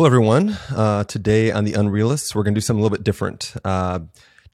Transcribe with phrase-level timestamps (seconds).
[0.00, 0.56] Hello, everyone.
[0.74, 3.52] Uh, today on the Unrealists, we're going to do something a little bit different.
[3.62, 3.98] Uh,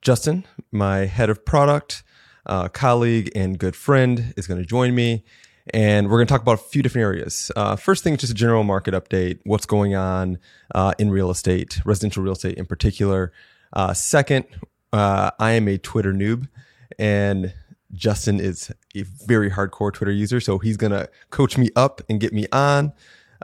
[0.02, 2.02] Justin, my head of product,
[2.46, 5.24] uh, colleague, and good friend, is going to join me.
[5.72, 7.52] And we're going to talk about a few different areas.
[7.54, 10.40] Uh, first thing, is just a general market update what's going on
[10.74, 13.32] uh, in real estate, residential real estate in particular.
[13.72, 14.46] Uh, second,
[14.92, 16.48] I am a Twitter noob.
[16.98, 17.54] And
[17.92, 22.32] Justin is a very hardcore Twitter user, so he's gonna coach me up and get
[22.32, 22.92] me on.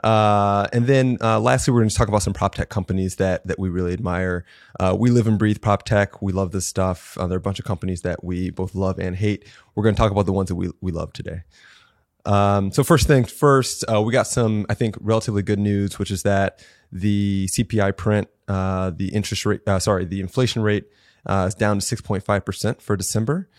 [0.01, 3.45] Uh, and then uh, lastly, we're going to talk about some prop tech companies that
[3.47, 4.45] that we really admire.
[4.79, 6.21] Uh, we live and breathe prop tech.
[6.21, 7.17] We love this stuff.
[7.17, 9.45] Uh, there are a bunch of companies that we both love and hate.
[9.75, 11.43] We're going to talk about the ones that we we love today.
[12.25, 16.09] Um, so first things first, uh, we got some I think relatively good news, which
[16.09, 20.85] is that the CPI print, uh, the interest rate, sorry, the inflation rate
[21.29, 23.49] is down to six point five percent for December.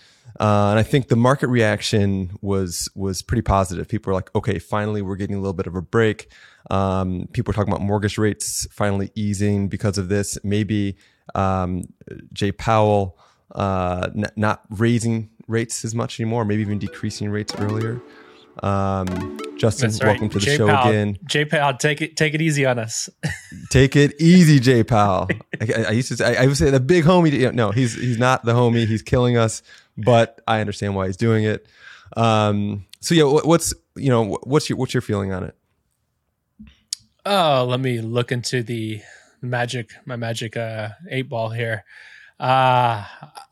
[0.41, 3.87] Uh, and I think the market reaction was was pretty positive.
[3.89, 6.31] People were like, "Okay, finally, we're getting a little bit of a break."
[6.71, 10.39] Um, people were talking about mortgage rates finally easing because of this.
[10.43, 10.97] Maybe
[11.35, 11.85] um,
[12.33, 13.19] Jay Powell
[13.55, 18.01] uh, n- not raising rates as much anymore, maybe even decreasing rates earlier.
[18.63, 20.03] Um, Justin, right.
[20.03, 21.19] welcome to the Jay show again.
[21.25, 23.09] Jay Powell, take it take it easy on us.
[23.71, 25.29] take it easy, Jay Powell.
[25.61, 27.53] I, I, used to say, I, I would say the big homie.
[27.55, 28.87] No, he's he's not the homie.
[28.87, 29.63] He's killing us
[29.97, 31.67] but I understand why he's doing it.
[32.17, 35.57] Um, so yeah, what's you know what's your what's your feeling on it?
[37.27, 39.01] Oh, let me look into the
[39.41, 41.85] magic my magic uh, eight ball here.
[42.45, 43.03] Uh,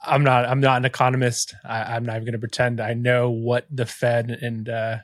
[0.02, 1.54] I'm not I'm not an economist.
[1.64, 4.98] I, am not even going to pretend I know what the Fed and uh,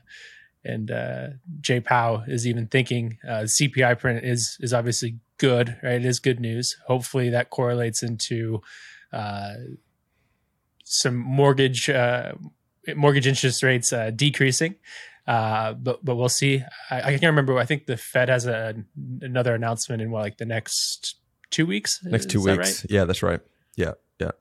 [0.63, 1.27] and uh,
[1.59, 3.17] Jay Powell is even thinking.
[3.27, 5.93] Uh, CPI print is is obviously good, right?
[5.93, 6.77] It is good news.
[6.85, 8.61] Hopefully that correlates into
[9.11, 9.53] uh,
[10.83, 12.33] some mortgage uh,
[12.95, 14.75] mortgage interest rates uh, decreasing.
[15.25, 16.63] Uh, but but we'll see.
[16.91, 17.57] I, I, can't remember.
[17.57, 18.75] I think the Fed has a
[19.21, 21.15] another announcement in what like the next
[21.49, 22.03] two weeks.
[22.03, 22.83] Next two weeks.
[22.83, 22.91] Right?
[22.91, 23.39] Yeah, that's right.
[23.75, 24.31] Yeah, yeah,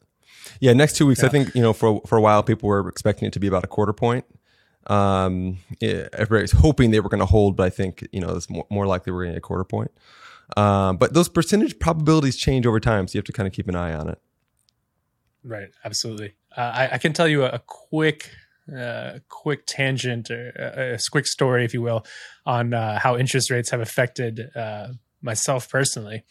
[0.60, 0.72] yeah.
[0.72, 1.20] Next two weeks.
[1.20, 1.26] Yeah.
[1.26, 3.64] I think you know for for a while people were expecting it to be about
[3.64, 4.24] a quarter point.
[4.86, 8.48] Um, yeah, everybody's hoping they were going to hold, but I think you know it's
[8.48, 9.90] more, more likely we're going to get a quarter point.
[10.56, 13.68] Um, but those percentage probabilities change over time, so you have to kind of keep
[13.68, 14.18] an eye on it.
[15.44, 15.70] Right.
[15.84, 16.34] Absolutely.
[16.56, 18.30] Uh, I, I, can tell you a, a quick,
[18.76, 22.04] uh, quick tangent or a, a, quick story, if you will,
[22.44, 24.88] on uh, how interest rates have affected uh,
[25.22, 26.24] myself personally.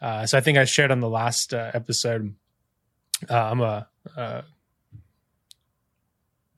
[0.00, 2.34] Uh, so I think I shared on the last uh, episode.
[3.28, 4.44] I'm a, a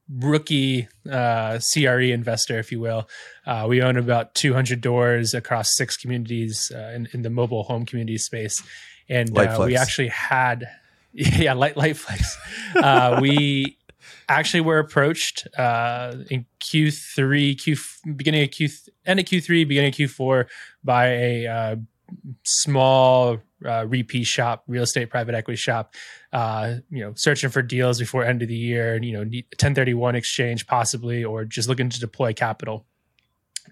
[0.08, 3.08] rookie CRE investor, if you will.
[3.66, 8.62] we own about 200 doors across six communities in, in, the mobile home community space,
[9.08, 10.68] and we actually had
[11.12, 12.36] yeah, light light flex.
[12.76, 13.76] Uh, we
[14.28, 17.76] actually were approached uh, in Q3, Q
[18.16, 18.68] beginning of Q
[19.04, 20.46] end of Q3, beginning of Q4
[20.84, 21.76] by a uh,
[22.44, 25.94] small uh, REPE shop, real estate private equity shop.
[26.32, 30.14] Uh, you know, searching for deals before end of the year, and you know, 1031
[30.14, 32.86] exchange possibly, or just looking to deploy capital.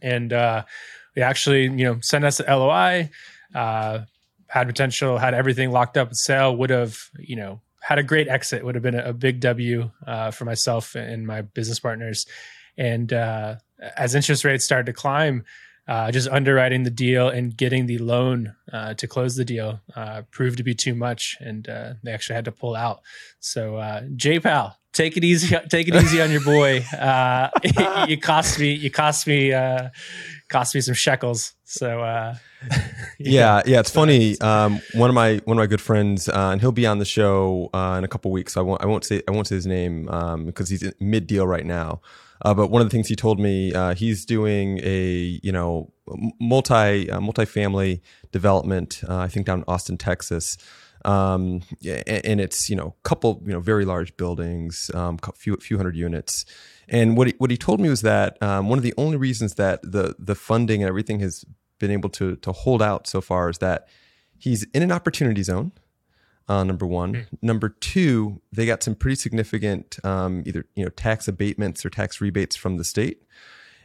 [0.02, 0.64] And uh,
[1.14, 3.10] they actually, you know, sent us an LOI.
[3.54, 4.00] Uh,
[4.48, 8.28] had potential, had everything locked up with sale, would have, you know, had a great
[8.28, 12.26] exit, would have been a, a big W uh, for myself and my business partners.
[12.76, 13.56] And uh,
[13.96, 15.44] as interest rates started to climb,
[15.88, 20.22] uh, just underwriting the deal and getting the loan uh, to close the deal uh,
[20.30, 23.00] proved to be too much, and uh, they actually had to pull out.
[23.40, 26.80] So, uh, J Pal, take it easy, take it easy on your boy.
[26.92, 27.48] Uh,
[28.06, 29.88] you cost me, you cost me, uh,
[30.48, 31.54] cost me some shekels.
[31.64, 32.36] So, uh,
[33.18, 34.38] yeah, yeah, it's funny.
[34.40, 37.04] Um, one of my one of my good friends, uh, and he'll be on the
[37.06, 38.54] show uh, in a couple weeks.
[38.54, 41.26] So I won't I won't say I won't say his name um, because he's mid
[41.26, 42.02] deal right now.
[42.42, 45.92] Uh, but one of the things he told me, uh, he's doing a you know
[46.40, 49.02] multi uh, multi-family development.
[49.08, 50.56] Uh, I think down in Austin, Texas.
[51.04, 55.56] Um, and, and, it's you know a couple you know very large buildings, um, few
[55.56, 56.44] few hundred units.
[56.88, 59.54] And what he, what he told me was that um, one of the only reasons
[59.54, 61.44] that the the funding and everything has
[61.78, 63.88] been able to to hold out so far is that
[64.36, 65.72] he's in an opportunity zone.
[66.48, 67.14] Uh, number one.
[67.14, 67.26] Mm.
[67.42, 72.20] Number two, they got some pretty significant um, either you know tax abatements or tax
[72.20, 73.22] rebates from the state,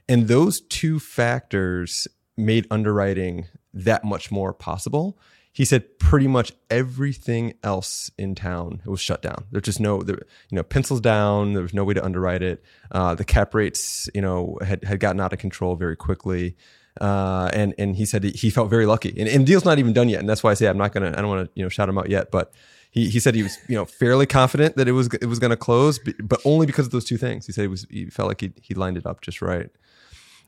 [0.08, 2.08] and those two factors
[2.38, 5.18] made underwriting that much more possible.
[5.52, 9.46] He said pretty much everything else in town was shut down.
[9.52, 10.18] There's just no, there,
[10.50, 11.54] you know, pencils down.
[11.54, 12.64] There was no way to underwrite it.
[12.92, 16.56] Uh, the cap rates, you know, had had gotten out of control very quickly.
[17.02, 19.14] Uh, and and he said he felt very lucky.
[19.18, 21.10] And, and deal's not even done yet, and that's why I say I'm not gonna.
[21.10, 22.54] I don't want to you know shout him out yet, but
[22.92, 25.50] he he said he was you know fairly confident that it was it was going
[25.50, 27.48] to close, but only because of those two things.
[27.48, 29.70] He said he was he felt like he he lined it up just right.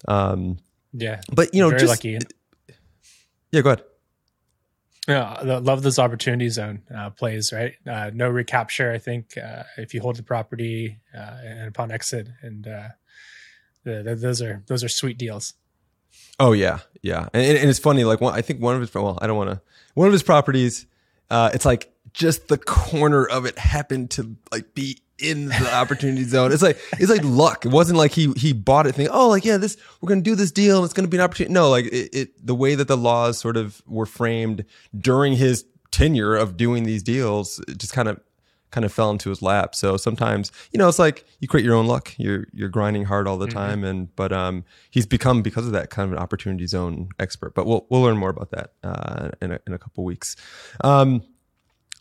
[0.08, 0.58] Um,
[0.94, 2.20] yeah, but you know, just lucky.
[3.52, 3.62] yeah.
[3.62, 3.84] Go ahead.
[5.08, 7.74] Yeah, I love those opportunity zone uh, plays, right?
[7.88, 8.92] Uh, no recapture.
[8.92, 12.90] I think uh, if you hold the property uh, and upon exit, and uh,
[13.84, 15.54] the, the, those are those are sweet deals.
[16.40, 18.04] Oh yeah, yeah, and, and it's funny.
[18.04, 19.62] Like one, I think one of his well, I don't want to.
[19.94, 20.86] One of his properties,
[21.30, 26.24] uh, it's like just the corner of it happened to like be in the opportunity
[26.26, 26.52] zone.
[26.52, 27.66] It's like it's like luck.
[27.66, 30.36] It wasn't like he he bought it thinking, oh, like yeah, this we're gonna do
[30.36, 31.54] this deal and it's gonna be an opportunity.
[31.54, 34.66] No, like it, it the way that the laws sort of were framed
[34.98, 38.20] during his tenure of doing these deals, it just kind of
[38.76, 39.74] kind of fell into his lap.
[39.74, 42.14] So sometimes, you know, it's like you create your own luck.
[42.18, 43.58] You're you're grinding hard all the mm-hmm.
[43.58, 47.56] time, and but um, he's become because of that kind of an opportunity zone expert.
[47.56, 50.36] But we'll we'll learn more about that uh, in a, in a couple weeks.
[50.84, 51.24] Um,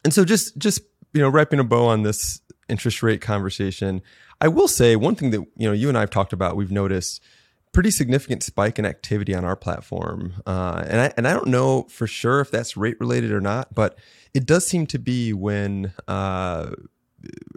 [0.02, 0.80] and so just just
[1.12, 4.02] you know, wrapping a bow on this interest rate conversation.
[4.40, 6.56] I will say one thing that you know you and I have talked about.
[6.56, 7.22] We've noticed
[7.74, 11.82] pretty significant spike in activity on our platform, uh, and I and I don't know
[11.90, 13.98] for sure if that's rate related or not, but
[14.32, 16.70] it does seem to be when uh,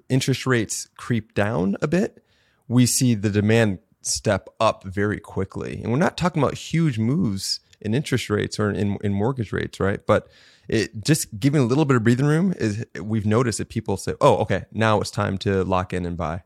[0.09, 2.23] interest rates creep down a bit,
[2.67, 7.61] we see the demand step up very quickly, and we're not talking about huge moves
[7.79, 10.05] in interest rates or in, in mortgage rates, right?
[10.05, 10.27] But
[10.67, 14.15] it just giving a little bit of breathing room is we've noticed that people say,
[14.19, 16.43] "Oh, okay, now it's time to lock in and buy."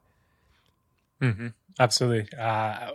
[1.22, 1.48] Mm-hmm.
[1.80, 2.38] Absolutely.
[2.38, 2.92] Uh,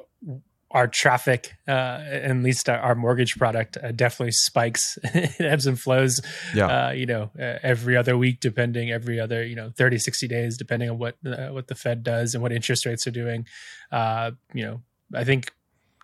[0.70, 4.98] our traffic, uh, at least our mortgage product, uh, definitely spikes.
[5.04, 6.20] it ebbs and flows.
[6.54, 6.88] Yeah.
[6.88, 10.90] Uh, you know, every other week, depending every other you know 30, 60 days, depending
[10.90, 13.46] on what uh, what the Fed does and what interest rates are doing.
[13.92, 14.82] Uh, you know,
[15.14, 15.52] I think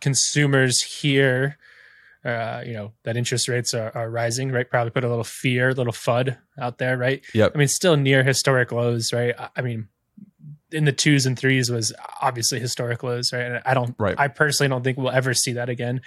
[0.00, 1.59] consumers here
[2.25, 4.69] uh, you know that interest rates are, are rising, right?
[4.69, 7.25] Probably put a little fear, a little FUD out there, right?
[7.35, 7.49] Yeah.
[7.53, 9.35] I mean, still near historic lows, right?
[9.56, 9.88] I mean,
[10.72, 13.42] in the twos and threes was obviously historic lows, right?
[13.42, 14.14] And I don't, right.
[14.19, 16.00] I personally don't think we'll ever see that again.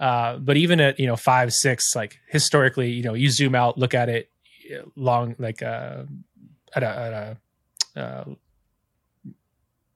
[0.00, 3.78] Uh, but even at you know five, six, like historically, you know, you zoom out,
[3.78, 4.30] look at it
[4.96, 6.04] long, like uh,
[6.74, 7.12] at a, at
[7.96, 8.24] a uh,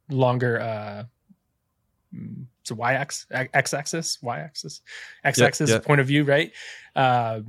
[0.09, 1.05] longer uh,
[2.61, 4.81] it's a y axis, x axis, y axis,
[5.25, 5.85] x axis yep, yep.
[5.85, 6.53] point of view, right?
[6.95, 7.41] Uh,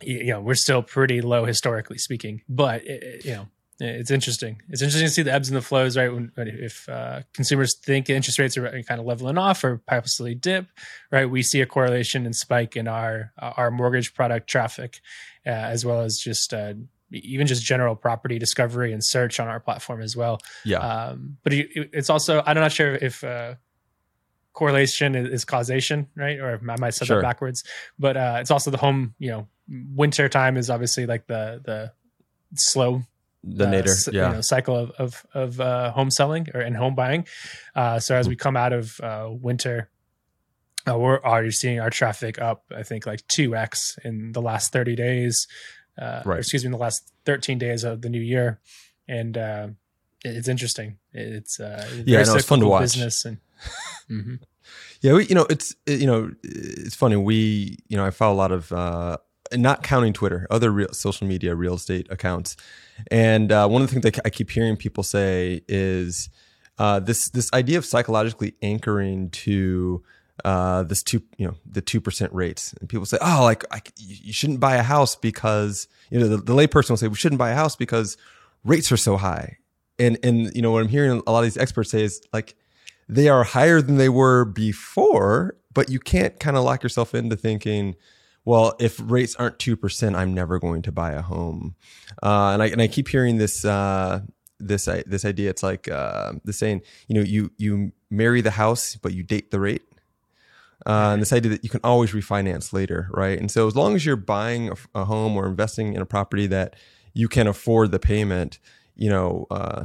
[0.00, 3.48] you know, we're still pretty low historically speaking, but it, you know,
[3.82, 4.60] it's interesting.
[4.68, 6.12] It's interesting to see the ebbs and the flows, right?
[6.12, 10.66] When, if uh, consumers think interest rates are kind of leveling off or possibly dip,
[11.10, 11.28] right?
[11.28, 15.00] We see a correlation and spike in our our mortgage product traffic,
[15.46, 16.74] uh, as well as just uh,
[17.10, 20.40] even just general property discovery and search on our platform as well.
[20.64, 20.78] Yeah.
[20.78, 23.54] Um, but it's also I'm not sure if uh,
[24.52, 26.38] correlation is, causation, right?
[26.38, 27.16] Or I might say sure.
[27.16, 27.64] that backwards.
[27.98, 29.14] But uh, it's also the home.
[29.18, 29.48] You know,
[29.94, 31.92] winter time is obviously like the the
[32.54, 33.02] slow
[33.44, 34.28] the uh, yeah.
[34.28, 37.26] you know, cycle of of, of uh, home selling or and home buying.
[37.74, 39.90] Uh, so as we come out of uh, winter,
[40.88, 42.64] uh, we're already seeing our traffic up.
[42.74, 45.48] I think like two x in the last thirty days.
[46.00, 46.38] Uh, right.
[46.38, 48.60] excuse me, in the last thirteen days of the new year,
[49.08, 49.36] and
[50.24, 50.98] it's interesting.
[51.12, 52.82] It's uh, yeah, no, it's fun to watch.
[52.82, 53.38] Business and
[54.10, 54.34] mm-hmm.
[55.00, 57.16] yeah, we, you know, it's you know, it's funny.
[57.16, 59.18] We you know, I follow a lot of uh,
[59.56, 62.56] not counting Twitter, other real, social media real estate accounts,
[63.10, 66.28] and uh, one of the things that I keep hearing people say is
[66.78, 70.02] uh, this this idea of psychologically anchoring to
[70.44, 73.80] uh, this two, you know, the two percent rates, and people say, "Oh, like I,
[73.96, 77.38] you shouldn't buy a house because you know the, the layperson will say we shouldn't
[77.38, 78.16] buy a house because
[78.64, 79.58] rates are so high."
[79.98, 82.56] And and you know what I'm hearing a lot of these experts say is like
[83.08, 87.36] they are higher than they were before, but you can't kind of lock yourself into
[87.36, 87.94] thinking,
[88.44, 91.76] well, if rates aren't two percent, I'm never going to buy a home.
[92.22, 94.20] Uh, and I and I keep hearing this uh,
[94.58, 95.50] this this idea.
[95.50, 99.50] It's like uh, the saying, you know, you you marry the house, but you date
[99.50, 99.82] the rate.
[100.84, 103.38] Uh, and this idea that you can always refinance later, right?
[103.38, 106.48] And so as long as you're buying a, a home or investing in a property
[106.48, 106.74] that
[107.14, 108.58] you can afford the payment,
[108.96, 109.84] you know, uh,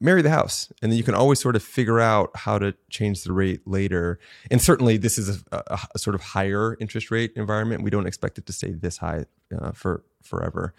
[0.00, 3.22] marry the house and then you can always sort of figure out how to change
[3.24, 4.18] the rate later
[4.50, 8.06] and certainly this is a, a, a sort of higher interest rate environment we don't
[8.06, 9.24] expect it to stay this high
[9.58, 10.74] uh, for forever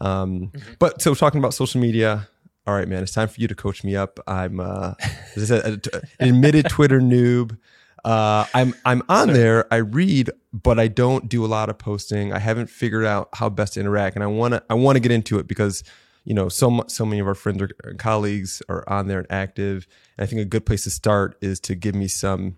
[0.00, 0.72] um, mm-hmm.
[0.78, 2.28] but so talking about social media
[2.66, 4.94] all right man it's time for you to coach me up i'm uh,
[5.36, 5.86] as I said,
[6.18, 7.56] an admitted twitter noob
[8.04, 9.38] uh, I'm I'm on Sorry.
[9.38, 9.72] there.
[9.72, 12.34] I read, but I don't do a lot of posting.
[12.34, 15.00] I haven't figured out how best to interact, and I want to I want to
[15.00, 15.82] get into it because
[16.24, 19.86] you know, so so many of our friends or colleagues are on there and active.
[20.16, 22.56] And I think a good place to start is to give me some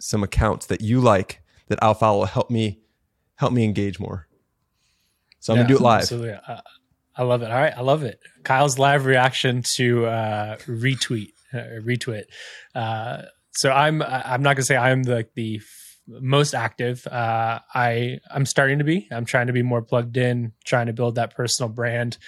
[0.00, 2.24] some accounts that you like that I'll follow.
[2.24, 2.80] Help me
[3.36, 4.26] help me engage more.
[5.40, 6.00] So I'm yeah, gonna do it live.
[6.02, 6.38] Absolutely.
[6.46, 6.60] Uh,
[7.16, 7.50] I love it.
[7.50, 8.20] All right, I love it.
[8.44, 12.24] Kyle's live reaction to uh, retweet, uh, retweet.
[12.74, 15.60] Uh, so I'm I'm not gonna say I'm the the
[16.08, 17.06] most active.
[17.06, 19.08] Uh, I I'm starting to be.
[19.10, 22.18] I'm trying to be more plugged in, trying to build that personal brand,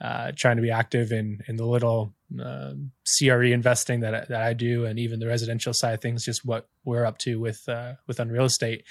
[0.00, 2.72] uh, trying to be active in in the little uh,
[3.04, 6.24] CRE investing that that I do, and even the residential side of things.
[6.24, 8.84] Just what we're up to with uh, with Unreal Estate.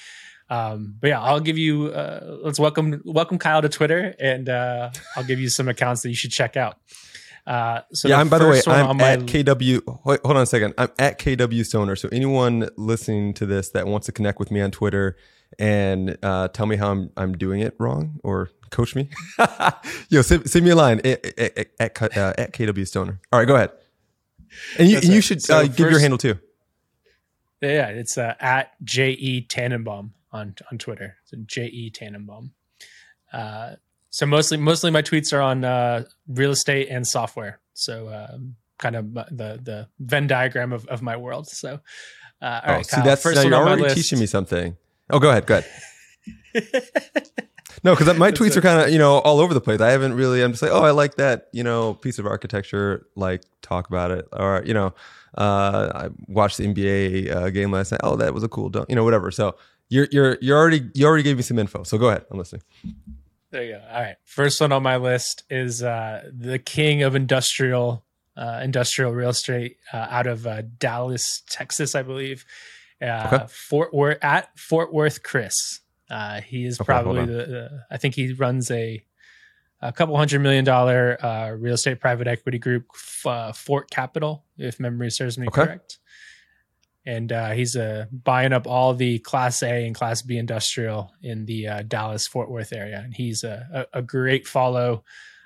[0.49, 1.87] Um, but yeah, I'll give you.
[1.87, 6.09] Uh, let's welcome welcome Kyle to Twitter, and uh, I'll give you some accounts that
[6.09, 6.77] you should check out.
[7.47, 10.05] Uh, so yeah, I'm by the way, I'm at KW.
[10.05, 10.75] Wait, hold on a second.
[10.77, 11.95] I'm at KW Stoner.
[11.95, 15.15] So anyone listening to this that wants to connect with me on Twitter
[15.59, 19.09] and uh, tell me how I'm I'm doing it wrong or coach me,
[20.09, 23.19] yo, send, send, me a line at, at, at, uh, at, KW Stoner.
[23.31, 23.71] All right, go ahead.
[24.77, 26.39] And you, and you should so uh, give your handle too.
[27.61, 31.17] Yeah, it's uh, at J Tannenbaum on on Twitter.
[31.25, 32.51] So J Tannenbaum.
[33.31, 33.75] Uh,
[34.09, 37.59] so mostly mostly my tweets are on uh, real estate and software.
[37.73, 41.47] So um, kind of the the Venn diagram of, of my world.
[41.47, 41.79] So
[42.41, 44.77] uh, all oh, right, see that's first you're already teaching me something.
[45.09, 45.69] Oh, go ahead, go ahead.
[47.83, 49.81] no, because my tweets are kind of you know all over the place.
[49.81, 50.41] I haven't really.
[50.41, 53.07] I'm just like, oh, I like that you know piece of architecture.
[53.15, 54.93] Like talk about it, or you know,
[55.37, 58.01] uh, I watched the NBA uh, game last night.
[58.03, 58.89] Oh, that was a cool dunk.
[58.89, 59.31] You know, whatever.
[59.31, 59.55] So
[59.89, 61.83] you're you're you're already you already gave me some info.
[61.83, 62.25] So go ahead.
[62.31, 62.63] I'm listening.
[63.51, 63.81] There you go.
[63.91, 64.15] All right.
[64.23, 68.05] First one on my list is uh, the king of industrial
[68.37, 72.45] uh, industrial real estate uh, out of uh, Dallas, Texas, I believe.
[73.01, 73.45] Uh, okay.
[73.49, 75.81] Fort Worth at Fort Worth, Chris.
[76.09, 79.03] Uh, he is okay, probably the, the, I think he runs a
[79.81, 85.37] a couple hundred million dollar real estate private equity group, Fort Capital, if memory serves
[85.37, 85.63] me okay.
[85.63, 85.99] correct
[87.09, 91.45] and uh, he's uh, buying up all the Class A and Class B industrial in
[91.45, 93.01] the uh, Dallas Fort Worth area.
[93.03, 95.03] And he's a, a, a great follow.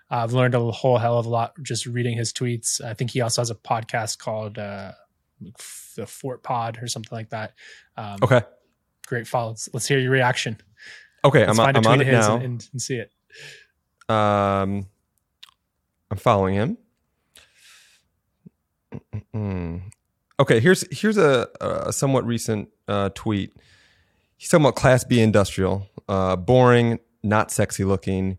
[0.10, 2.84] I've learned a whole hell of a lot just reading his tweets.
[2.84, 4.92] I think he also has a podcast called uh,
[5.96, 7.54] the Fort Pod or something like that.
[7.98, 8.42] Um, okay,
[9.08, 9.56] great follow.
[9.74, 10.58] Let's, hear your reaction.
[11.26, 13.12] Okay, Let's I'm, I'm on it now and, and, and see it.
[14.10, 14.88] Um,
[16.12, 16.78] I'm following him.
[19.14, 19.82] Mm-mm.
[20.40, 23.54] Okay, here's here's a, a somewhat recent uh, tweet.
[24.38, 28.38] He's talking about Class B industrial, uh, boring, not sexy looking.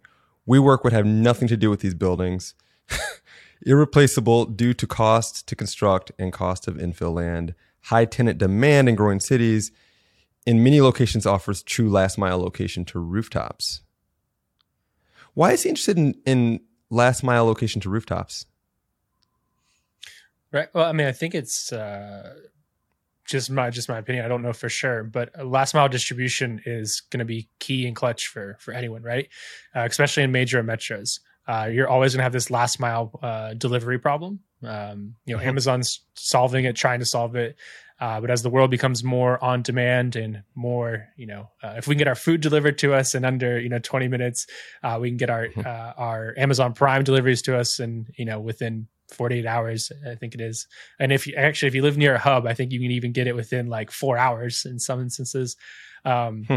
[0.49, 2.55] WeWork would have nothing to do with these buildings.
[3.67, 7.55] Irreplaceable due to cost to construct and cost of infill land.
[7.85, 9.73] High tenant demand in growing cities.
[10.47, 13.81] In many locations, offers true last mile location to rooftops.
[15.33, 18.47] Why is he interested in, in last mile location to rooftops?
[20.53, 20.69] Right.
[20.73, 22.35] Well, I mean, I think it's uh,
[23.25, 24.25] just my just my opinion.
[24.25, 27.97] I don't know for sure, but last mile distribution is going to be key and
[27.97, 29.29] clutch for for anyone, right?
[29.75, 31.21] Uh, especially in major metros.
[31.47, 34.41] Uh, you're always going to have this last mile uh, delivery problem.
[34.63, 35.49] Um, you know, mm-hmm.
[35.49, 37.57] Amazon's solving it, trying to solve it.
[38.01, 41.87] Uh, but as the world becomes more on demand and more, you know, uh, if
[41.87, 44.47] we can get our food delivered to us in under, you know, 20 minutes,
[44.83, 45.61] uh, we can get our mm-hmm.
[45.61, 50.35] uh, our Amazon Prime deliveries to us, and you know, within 48 hours i think
[50.35, 50.67] it is
[50.99, 53.13] and if you actually if you live near a hub i think you can even
[53.13, 55.57] get it within like four hours in some instances
[56.07, 56.57] um, hmm.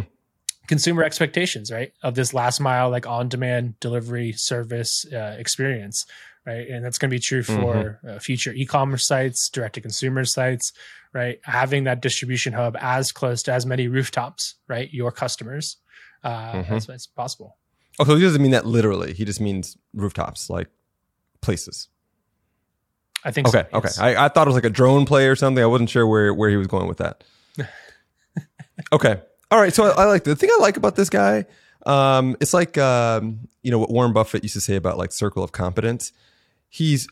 [0.68, 6.06] Consumer expectations right of this last mile like on demand delivery service uh, experience
[6.46, 8.10] right and that's going to be true for mm-hmm.
[8.10, 10.74] uh, future e-commerce sites direct to consumer sites
[11.14, 15.78] right having that distribution hub as close to as many rooftops right your customers
[16.24, 16.74] uh, mm-hmm.
[16.74, 17.58] as, as possible
[18.00, 20.68] oh so he doesn't mean that literally he just means rooftops like
[21.42, 21.88] places
[23.24, 23.66] I think okay.
[23.72, 23.90] So, okay.
[24.00, 25.62] I, I thought it was like a drone play or something.
[25.62, 27.24] I wasn't sure where, where he was going with that.
[28.94, 29.22] okay.
[29.52, 29.74] All right.
[29.74, 31.46] So I, I, like the thing I like about this guy.
[31.86, 35.44] Um, it's like um, you know what Warren Buffett used to say about like circle
[35.44, 36.12] of competence.
[36.70, 37.08] He's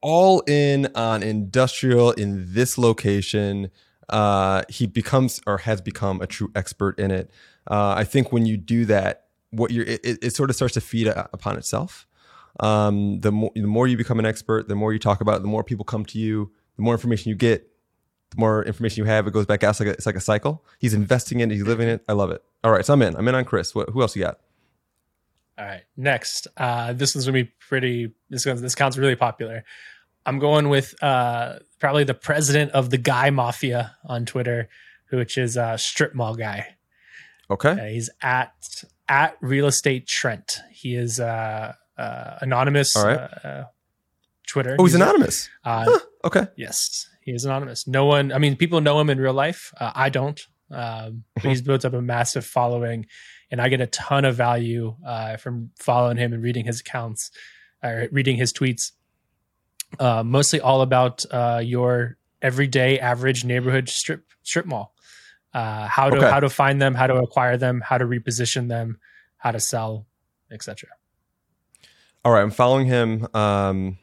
[0.00, 3.70] all in on industrial in this location.
[4.08, 7.30] Uh, he becomes or has become a true expert in it.
[7.70, 10.80] Uh, I think when you do that, what you're it, it sort of starts to
[10.80, 12.06] feed upon itself
[12.60, 15.42] um, the more the more you become an expert, the more you talk about it,
[15.42, 17.68] the more people come to you, the more information you get,
[18.34, 19.70] the more information you have, it goes back out.
[19.70, 20.64] It's like a, it's like a cycle.
[20.78, 22.04] He's investing in it, he's living it.
[22.08, 22.42] I love it.
[22.62, 23.16] All right, so I'm in.
[23.16, 23.74] I'm in on Chris.
[23.74, 24.38] What, who else you got?
[25.58, 26.48] All right, next.
[26.56, 28.12] Uh, this one's gonna be pretty.
[28.28, 29.64] This this counts really popular.
[30.26, 34.68] I'm going with uh, probably the president of the Guy Mafia on Twitter,
[35.10, 36.74] which is uh, Strip Mall Guy.
[37.50, 38.52] Okay, uh, he's at
[39.08, 40.60] at Real Estate Trent.
[40.72, 43.18] He is uh, uh, anonymous All right.
[43.18, 43.64] uh, uh
[44.46, 44.76] Twitter.
[44.78, 45.48] Oh, he's anonymous.
[45.64, 46.46] Uh, huh, okay.
[46.56, 47.86] Yes, he is anonymous.
[47.86, 48.32] No one.
[48.32, 49.72] I mean, people know him in real life.
[49.78, 50.40] Uh, I don't.
[50.70, 53.06] Um, but he's built up a massive following,
[53.50, 57.30] and I get a ton of value uh, from following him and reading his accounts,
[57.82, 58.92] or reading his tweets.
[60.00, 61.24] mostly all about
[61.64, 64.94] your everyday average neighborhood strip strip mall.
[65.54, 66.30] uh, how to okay.
[66.30, 68.98] how to find them, how to acquire them, how to reposition them,
[69.36, 70.06] how to sell,
[70.50, 70.90] etc.
[72.24, 73.26] All right, I'm following him.
[73.34, 73.98] Um,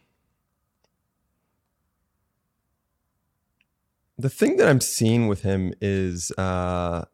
[4.21, 7.05] the thing that I'm seeing with him is uh,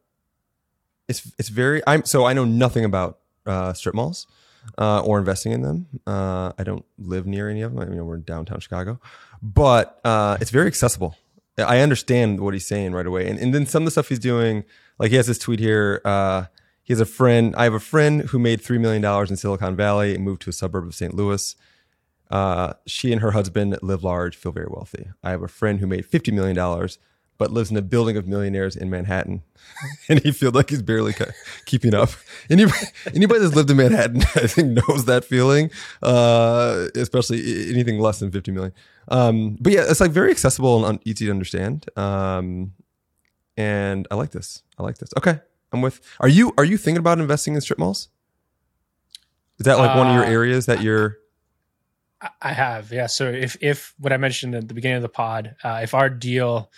[1.07, 1.81] it's it's very.
[1.87, 4.27] I'm so I know nothing about uh, strip malls
[4.77, 5.87] uh, or investing in them.
[6.05, 7.81] Uh, I don't live near any of them.
[7.81, 8.99] I mean, we're in downtown Chicago,
[9.41, 11.15] but uh, it's very accessible.
[11.57, 14.19] I understand what he's saying right away, and and then some of the stuff he's
[14.19, 14.63] doing,
[14.99, 16.01] like he has this tweet here.
[16.05, 16.45] Uh,
[16.83, 17.55] he has a friend.
[17.57, 20.49] I have a friend who made three million dollars in Silicon Valley and moved to
[20.49, 21.13] a suburb of St.
[21.13, 21.55] Louis.
[22.29, 25.09] Uh, she and her husband live large, feel very wealthy.
[25.23, 26.99] I have a friend who made fifty million dollars,
[27.37, 29.43] but lives in a building of millionaires in Manhattan,
[30.09, 31.13] and he feels like he's barely
[31.65, 32.09] keeping up.
[32.49, 35.71] Anybody, anybody that's lived in Manhattan, I think, knows that feeling,
[36.03, 38.73] uh, especially anything less than fifty million.
[39.07, 41.85] Um, but yeah, it's like very accessible and easy to understand.
[41.97, 42.73] Um,
[43.55, 44.63] and I like this.
[44.77, 45.09] I like this.
[45.17, 45.39] Okay,
[45.71, 46.01] I'm with.
[46.19, 48.09] Are you are you thinking about investing in strip malls?
[49.59, 51.17] Is that like uh, one of your uh, areas that you're?
[52.41, 53.07] I have, yeah.
[53.07, 56.09] So if if what I mentioned at the beginning of the pod, uh, if our
[56.09, 56.71] deal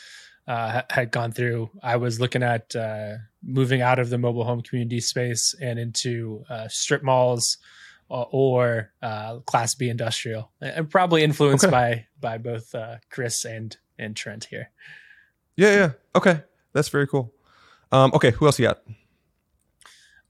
[0.48, 4.62] uh, had gone through, I was looking at uh, moving out of the mobile home
[4.62, 7.58] community space and into uh, strip malls
[8.12, 11.72] uh, or uh, Class B industrial, and probably influenced okay.
[11.72, 14.72] by by both uh, Chris and and Trent here.
[15.56, 15.92] Yeah, yeah.
[16.16, 16.42] Okay,
[16.74, 17.32] that's very cool.
[17.94, 18.82] Um, okay, who else you got?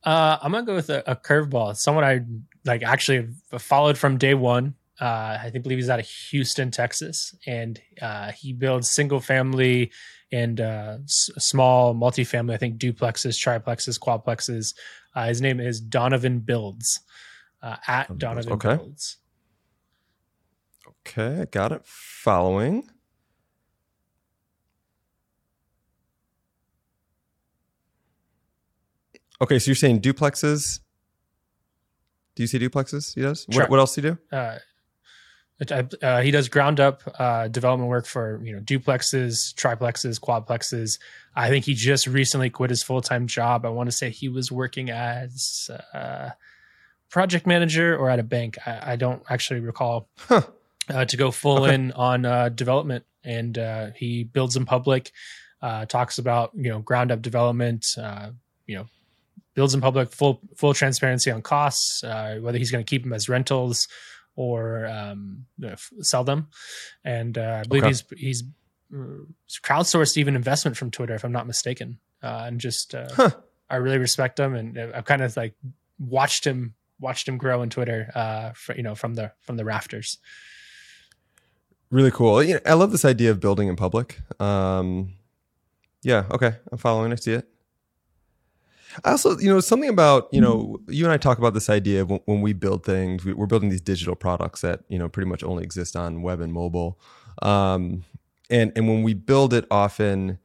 [0.03, 1.75] I'm gonna go with a, a curveball.
[1.77, 2.21] Someone I
[2.63, 4.75] like actually followed from day one.
[4.99, 9.91] Uh, I think believe he's out of Houston, Texas, and uh, he builds single family
[10.31, 12.53] and uh, s- small multifamily.
[12.53, 14.75] I think duplexes, triplexes, quadplexes.
[15.15, 16.99] Uh, his name is Donovan Builds
[17.61, 18.75] uh, at Donovan okay.
[18.75, 19.17] Builds.
[21.07, 21.81] Okay, I got it.
[21.85, 22.89] Following.
[29.41, 30.81] Okay, so you're saying duplexes?
[32.35, 33.15] Do you see duplexes?
[33.15, 33.45] He does.
[33.47, 34.35] What, what else do you do?
[34.35, 34.57] Uh,
[35.67, 40.99] uh, he does ground up uh, development work for you know duplexes, triplexes, quadplexes.
[41.35, 43.65] I think he just recently quit his full time job.
[43.65, 46.31] I want to say he was working as a uh,
[47.09, 48.57] project manager or at a bank.
[48.65, 50.07] I, I don't actually recall.
[50.17, 50.43] Huh.
[50.91, 51.75] Uh, to go full okay.
[51.75, 55.11] in on uh, development, and uh, he builds in public.
[55.87, 57.95] talks about you know ground up development.
[58.65, 58.87] you know
[59.53, 62.01] builds in public, full full transparency on costs.
[62.01, 63.87] whether he's going to keep them as rentals
[64.35, 65.45] or um,
[66.01, 66.47] sell them.
[67.03, 67.89] And uh, I believe okay.
[67.89, 68.43] he's he's
[69.63, 71.99] crowdsourced even investment from Twitter, if I'm not mistaken.
[72.21, 73.29] Uh, and just uh, huh.
[73.69, 75.55] I really respect him, and I've kind of like
[75.99, 79.65] watched him watched him grow in Twitter, uh, for, you know, from the from the
[79.65, 80.17] rafters.
[81.89, 82.43] Really cool.
[82.43, 84.19] You know, I love this idea of building in public.
[84.39, 85.13] Um,
[86.03, 86.25] yeah.
[86.31, 87.11] Okay, I'm following.
[87.11, 87.47] I see it.
[89.03, 92.01] I also, you know, something about, you know, you and I talk about this idea
[92.01, 95.07] of when, when we build things, we, are building these digital products that, you know,
[95.07, 96.99] pretty much only exist on web and mobile.
[97.41, 98.03] Um,
[98.49, 100.39] and, and when we build it often,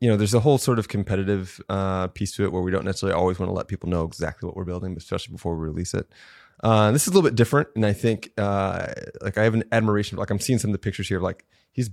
[0.00, 2.84] you know, there's a whole sort of competitive uh, piece to it where we don't
[2.84, 5.92] necessarily always want to let people know exactly what we're building, especially before we release
[5.92, 6.10] it.
[6.62, 8.86] Uh, this is a little bit different, and I think uh,
[9.22, 10.18] like I have an admiration.
[10.18, 11.20] Like I'm seeing some of the pictures here.
[11.20, 11.90] Like he's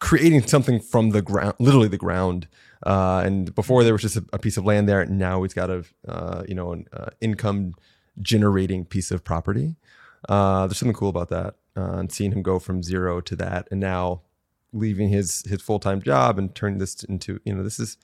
[0.00, 2.48] creating something from the ground, literally the ground,
[2.86, 5.04] uh, and before there was just a, a, piece of land there.
[5.06, 7.74] Now he's got a uh, you know an uh, income
[8.20, 9.76] generating piece of property.
[10.28, 13.68] Uh, there's something cool about that, uh, and seeing him go from zero to that,
[13.70, 14.22] and now
[14.72, 17.96] leaving his his full time job and turning this into you know this is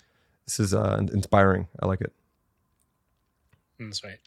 [0.47, 1.69] this is uh, inspiring.
[1.81, 2.13] I like it.
[3.79, 4.19] That's right.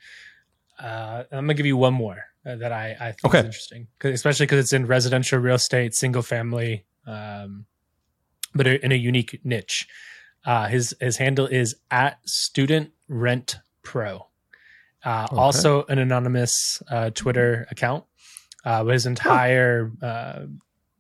[0.80, 3.39] I'm gonna give you one more that I, I think okay.
[3.39, 7.65] is interesting, especially because it's in residential real estate, single family, um,
[8.54, 9.88] but in a unique niche.
[10.46, 14.28] Uh, his his handle is at student rent pro.
[15.04, 15.36] Uh, okay.
[15.36, 18.04] Also, an anonymous uh, Twitter account.
[18.65, 20.39] Uh, but his entire uh,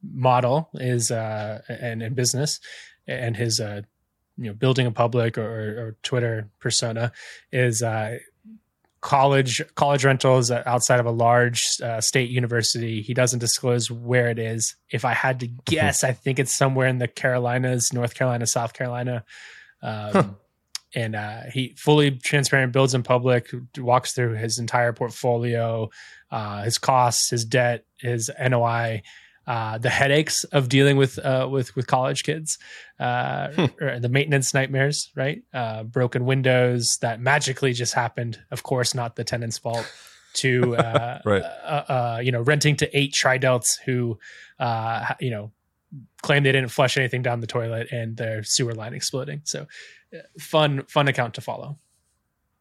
[0.01, 2.59] model is uh, and, and business,
[3.07, 3.83] and his you
[4.37, 7.11] know building a public or, or Twitter persona
[7.51, 7.81] is
[9.01, 13.01] college college rentals outside of a large uh, state university.
[13.01, 14.75] He doesn't disclose where it is.
[14.89, 18.73] If I had to guess, I think it's somewhere in the Carolinas, North Carolina, South
[18.73, 19.23] Carolina.
[19.81, 20.23] Um, huh.
[20.95, 25.89] And uh, he fully transparent, builds in public, walks through his entire portfolio,
[26.31, 29.03] uh, his costs, his debt, his NOI
[29.47, 32.57] uh, the headaches of dealing with uh, with with college kids,
[32.99, 34.01] uh, hmm.
[34.01, 35.41] the maintenance nightmares, right?
[35.53, 38.39] Uh, broken windows that magically just happened.
[38.51, 39.89] Of course, not the tenant's fault.
[40.35, 41.41] To uh, right.
[41.41, 44.19] Uh, you know, renting to eight Tri Delts who,
[45.19, 45.51] you know,
[46.21, 49.41] claim they didn't flush anything down the toilet and their sewer line exploding.
[49.45, 49.65] So,
[50.37, 51.79] fun fun account to follow.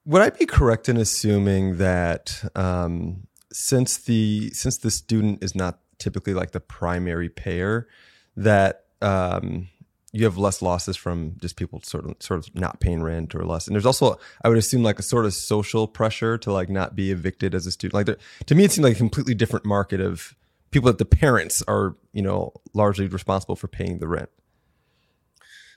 [0.05, 5.81] Would I be correct in assuming that um, since the since the student is not
[5.98, 7.88] typically like the primary payer,
[8.37, 9.68] that um,
[10.12, 13.44] you have less losses from just people sort of sort of not paying rent or
[13.44, 13.66] less.
[13.66, 16.96] And there's also, I would assume, like a sort of social pressure to like not
[16.96, 17.94] be evicted as a student.
[17.94, 20.35] Like there, to me, it seemed like a completely different market of
[20.70, 24.30] people that the parents are, you know, largely responsible for paying the rent.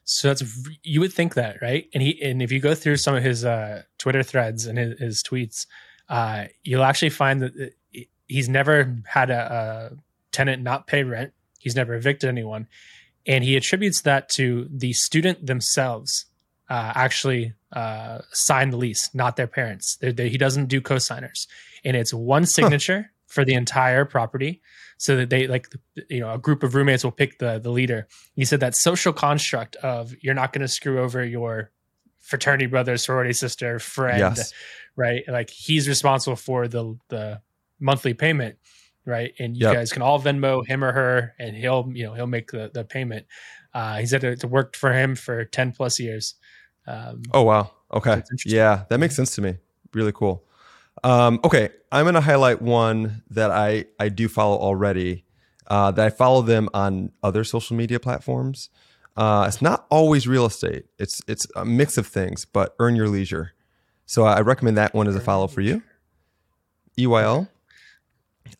[0.04, 0.44] So that's
[0.84, 1.88] you would think that, right?
[1.94, 5.00] And he and if you go through some of his uh, Twitter threads and his,
[5.00, 5.68] his tweets,
[6.08, 7.74] uh, you'll actually find that
[8.28, 9.98] he's never had a, a
[10.32, 11.34] tenant not pay rent.
[11.60, 12.68] He's never evicted anyone
[13.30, 16.26] and he attributes that to the student themselves
[16.70, 19.98] uh, actually uh, sign the lease, not their parents.
[19.98, 21.48] They're, they're, he doesn't do co-signers,
[21.84, 23.08] and it's one signature huh.
[23.28, 24.62] for the entire property,
[24.98, 25.68] so that they like
[26.10, 28.08] you know a group of roommates will pick the the leader.
[28.36, 31.72] He said that social construct of you're not going to screw over your
[32.22, 34.54] fraternity brother, sorority sister, friend, yes.
[34.96, 35.24] right?
[35.28, 37.42] Like he's responsible for the the
[37.80, 38.58] monthly payment
[39.10, 39.34] right?
[39.40, 39.76] And you yep.
[39.76, 42.84] guys can all Venmo him or her, and he'll you know he'll make the the
[42.84, 43.26] payment.
[43.74, 46.36] Uh, he said it worked for him for ten plus years.
[46.88, 47.72] Um, oh wow!
[47.94, 49.58] Okay, yeah, that makes sense to me.
[49.94, 50.46] Really cool.
[51.04, 55.26] Um, okay, I'm going to highlight one that I I do follow already.
[55.68, 58.70] Uh, that I follow them on other social media platforms.
[59.16, 60.86] Uh, it's not always real estate.
[60.98, 63.52] It's it's a mix of things, but earn your leisure.
[64.06, 65.84] So I recommend that one as a follow for you.
[66.98, 67.48] EYL.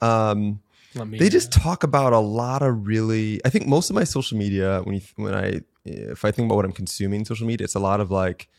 [0.02, 0.62] Um,
[0.96, 3.40] me, they just talk about a lot of really.
[3.46, 6.56] I think most of my social media, when you, when I if I think about
[6.56, 8.50] what I'm consuming social media, it's a lot of like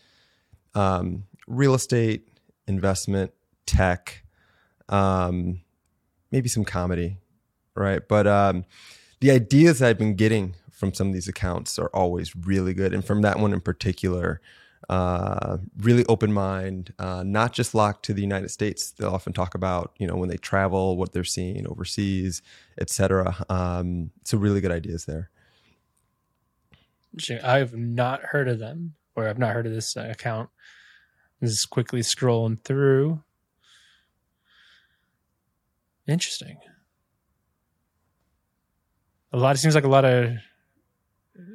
[0.74, 2.28] um, real estate,
[2.66, 3.32] investment,
[3.66, 4.24] tech,
[4.88, 5.60] um,
[6.30, 7.18] maybe some comedy,
[7.74, 8.06] right?
[8.06, 8.64] But um,
[9.20, 12.94] the ideas that I've been getting from some of these accounts are always really good,
[12.94, 14.40] and from that one in particular,
[14.90, 18.90] uh, really open mind, uh, not just locked to the United States.
[18.90, 22.42] They'll often talk about, you know, when they travel, what they're seeing overseas,
[22.80, 23.46] etc.
[23.48, 25.30] Um, so really good ideas there.
[27.44, 30.50] I've not heard of them, or I've not heard of this account.
[31.40, 33.22] Just quickly scrolling through.
[36.08, 36.58] Interesting.
[39.32, 39.54] A lot.
[39.54, 40.32] It seems like a lot of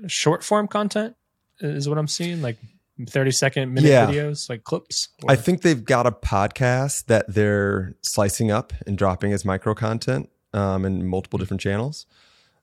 [0.07, 1.17] short form content
[1.59, 2.41] is what I'm seeing.
[2.41, 2.57] Like
[3.07, 4.07] 30 second minute yeah.
[4.07, 5.31] videos like clips or?
[5.31, 10.29] i think they've got a podcast that they're slicing up and dropping as micro content
[10.53, 12.05] um, in multiple different channels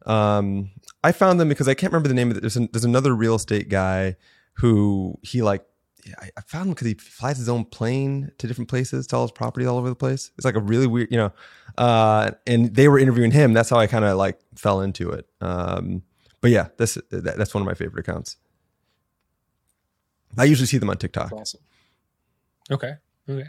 [0.06, 0.70] um,
[1.04, 3.14] i found them because i can't remember the name of it there's, an, there's another
[3.14, 4.16] real estate guy
[4.54, 5.64] who he like
[6.18, 9.22] I, I found him because he flies his own plane to different places to all
[9.22, 10.30] his property all over the place.
[10.36, 11.32] It's like a really weird, you know.
[11.78, 13.52] Uh, and they were interviewing him.
[13.52, 15.26] That's how I kind of like fell into it.
[15.40, 16.02] Um,
[16.40, 18.36] but yeah, this that, that's one of my favorite accounts.
[20.38, 21.30] I usually see them on TikTok.
[21.30, 21.60] That's awesome.
[22.70, 22.92] Okay.
[23.28, 23.48] Okay.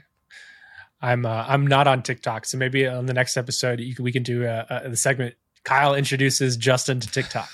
[1.02, 4.24] I'm uh, I'm not on TikTok, so maybe on the next episode can, we can
[4.24, 5.36] do uh, uh, the segment.
[5.64, 7.50] Kyle introduces Justin to TikTok.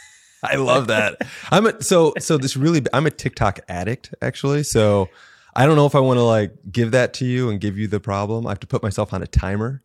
[0.42, 1.22] I love that.
[1.50, 4.62] I'm a, so so this really I'm a TikTok addict actually.
[4.62, 5.08] So
[5.54, 7.88] I don't know if I want to like give that to you and give you
[7.88, 8.46] the problem.
[8.46, 9.82] I have to put myself on a timer.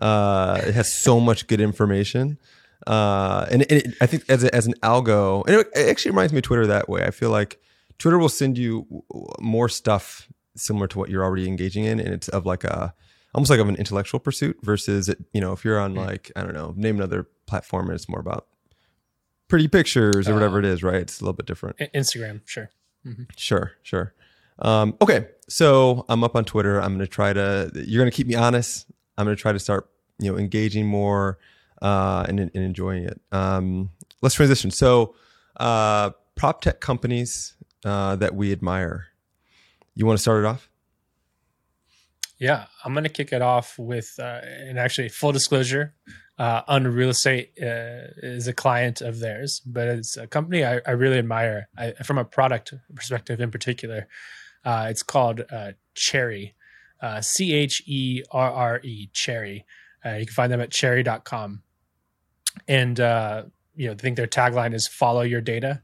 [0.00, 2.38] Uh, it has so much good information.
[2.86, 6.32] Uh, and, it, I think as, a, as an algo, and it, it actually reminds
[6.32, 7.04] me of Twitter that way.
[7.04, 7.58] I feel like
[7.98, 9.04] Twitter will send you
[9.40, 12.94] more stuff similar to what you're already engaging in, and it's of like a
[13.34, 16.42] almost like of an intellectual pursuit versus it, you know if you're on like I
[16.42, 18.46] don't know name another platform and it's more about
[19.48, 20.96] pretty pictures or whatever it uh, right?
[21.02, 21.76] It's a little bit different.
[21.94, 22.70] Instagram, sure,
[23.06, 23.24] mm-hmm.
[23.36, 24.14] sure, sure.
[24.58, 26.80] Um, okay, so I'm up on Twitter.
[26.80, 27.70] I'm going to try to.
[27.74, 28.86] You're going to keep me honest.
[29.18, 31.38] I'm going to try to start, you know, engaging more
[31.82, 33.20] uh, and, and enjoying it.
[33.32, 33.90] Um,
[34.22, 34.70] let's transition.
[34.70, 35.14] So,
[35.56, 37.54] uh, prop tech companies
[37.84, 39.06] uh, that we admire.
[39.94, 40.68] You want to start it off?
[42.38, 45.94] Yeah, I'm going to kick it off with, uh, and actually, full disclosure,
[46.38, 50.92] uh, Unreal Estate uh, is a client of theirs, but it's a company I, I
[50.92, 54.08] really admire I, from a product perspective in particular.
[54.64, 56.52] Uh, it's called uh, Cherre,
[57.00, 59.60] uh, C H E R R E, Cherre.
[60.04, 61.62] Uh, you can find them at cherre.com.
[62.68, 65.82] And, you know, I think their tagline is follow your data.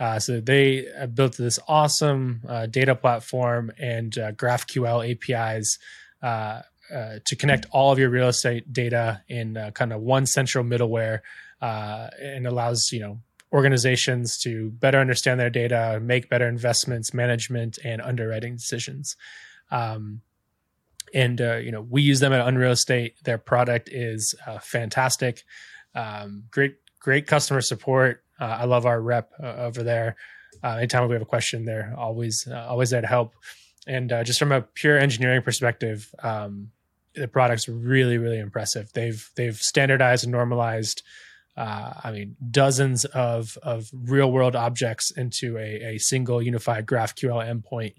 [0.00, 5.78] Uh, so they built this awesome uh, data platform and uh, GraphQL APIs
[6.22, 10.24] uh, uh, to connect all of your real estate data in uh, kind of one
[10.24, 11.20] central middleware,
[11.60, 13.20] and allows you know
[13.52, 19.16] organizations to better understand their data, make better investments, management, and underwriting decisions.
[19.70, 20.22] Um,
[21.12, 23.22] and you know we use them at Unreal Estate.
[23.24, 25.44] Their product is fantastic,
[25.94, 28.24] um, great great customer support.
[28.40, 30.16] Uh, I love our rep uh, over there.
[30.62, 33.34] Uh, anytime we have a question, they're always uh, always there to help.
[33.86, 36.70] And uh, just from a pure engineering perspective, um,
[37.14, 38.92] the product's really really impressive.
[38.92, 41.02] They've they've standardized and normalized.
[41.56, 47.44] Uh, I mean, dozens of of real world objects into a, a single unified GraphQL
[47.44, 47.94] endpoint,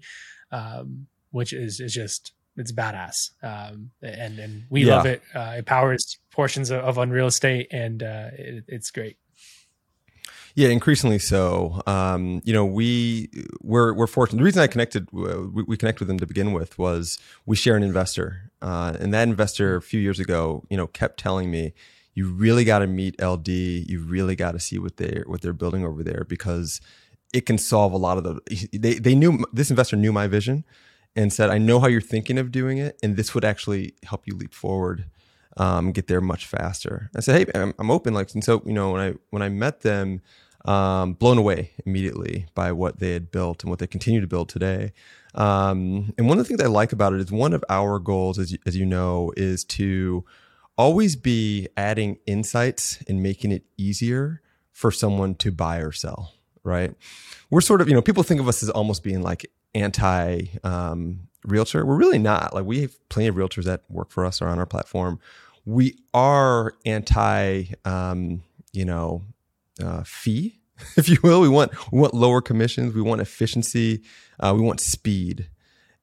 [0.50, 3.30] um, which is is just it's badass.
[3.42, 4.96] Um, and and we yeah.
[4.96, 5.22] love it.
[5.34, 9.16] Uh, it powers portions of, of Unreal Estate, and uh, it, it's great.
[10.54, 11.82] Yeah, increasingly so.
[11.86, 13.30] Um, you know, we
[13.62, 14.38] we're we're fortunate.
[14.38, 17.56] The reason I connected uh, we, we connected with them to begin with was we
[17.56, 21.50] share an investor, uh, and that investor a few years ago, you know, kept telling
[21.50, 21.72] me,
[22.14, 23.48] "You really got to meet LD.
[23.48, 26.80] You really got to see what they what they're building over there because
[27.32, 30.64] it can solve a lot of the." They they knew this investor knew my vision,
[31.16, 34.26] and said, "I know how you're thinking of doing it, and this would actually help
[34.26, 35.06] you leap forward."
[35.58, 37.10] Um, get there much faster.
[37.14, 39.50] I said, "Hey, I'm, I'm open." Like, and so you know, when I when I
[39.50, 40.22] met them,
[40.64, 44.48] um, blown away immediately by what they had built and what they continue to build
[44.48, 44.92] today.
[45.34, 48.38] Um, and one of the things I like about it is one of our goals,
[48.38, 50.24] as you, as you know, is to
[50.76, 56.32] always be adding insights and making it easier for someone to buy or sell.
[56.64, 56.94] Right?
[57.50, 61.28] We're sort of, you know, people think of us as almost being like anti um,
[61.44, 61.84] realtor.
[61.84, 62.54] We're really not.
[62.54, 65.18] Like we have plenty of realtors that work for us or on our platform.
[65.64, 69.22] We are anti, um, you know,
[69.82, 70.60] uh, fee,
[70.96, 71.40] if you will.
[71.40, 72.94] We want we want lower commissions.
[72.94, 74.02] We want efficiency.
[74.40, 75.48] Uh, we want speed.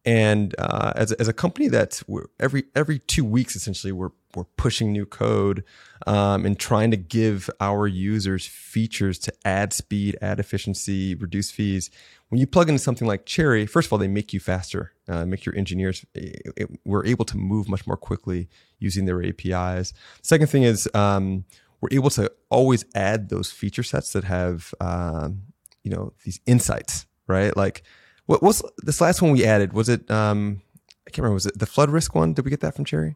[0.06, 2.04] And uh, as as a company that's
[2.40, 5.64] every every two weeks essentially we're we're pushing new code
[6.08, 11.90] um, and trying to give our users features to add speed, add efficiency, reduce fees.
[12.30, 15.26] When you plug into something like Cherre, first of all, they make you faster, uh,
[15.26, 16.06] make your engineers.
[16.14, 19.94] It, it, we're able to move much more quickly using their APIs.
[20.22, 21.46] Second thing is um,
[21.82, 25.44] we're able to always add those feature sets that have um,
[25.84, 27.56] you know these insights, right?
[27.56, 27.84] Like
[28.26, 29.74] what was this last one we added?
[29.74, 30.62] Was it um,
[31.08, 31.34] I can't remember.
[31.34, 32.34] Was it the flood risk one?
[32.34, 33.16] Did we get that from Cherre?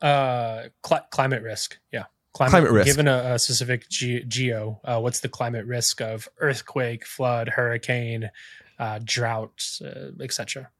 [0.00, 1.78] Uh, cl- climate risk.
[1.92, 2.04] Yeah.
[2.32, 2.86] Climate, climate risk.
[2.86, 8.30] Given a, a specific ge- geo, uh, what's the climate risk of earthquake, flood, hurricane,
[8.78, 10.70] uh, drought, uh, etc.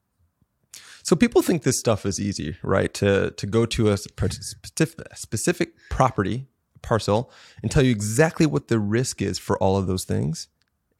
[1.07, 2.92] So people think this stuff is easy, right?
[2.95, 6.49] To to go to a specific property
[6.83, 7.31] parcel
[7.62, 10.49] and tell you exactly what the risk is for all of those things.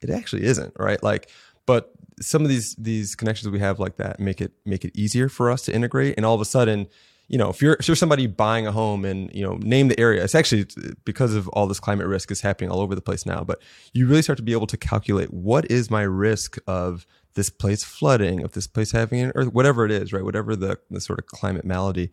[0.01, 1.03] It actually isn't, right?
[1.03, 1.29] Like,
[1.67, 1.91] but
[2.21, 5.51] some of these these connections we have like that make it make it easier for
[5.51, 6.15] us to integrate.
[6.17, 6.87] And all of a sudden,
[7.27, 9.99] you know, if you're if you're somebody buying a home and you know name the
[9.99, 10.67] area, it's actually
[11.05, 13.43] because of all this climate risk is happening all over the place now.
[13.43, 13.61] But
[13.93, 17.85] you really start to be able to calculate what is my risk of this place
[17.85, 20.25] flooding, of this place having an earth, whatever it is, right?
[20.25, 22.11] Whatever the, the sort of climate malady,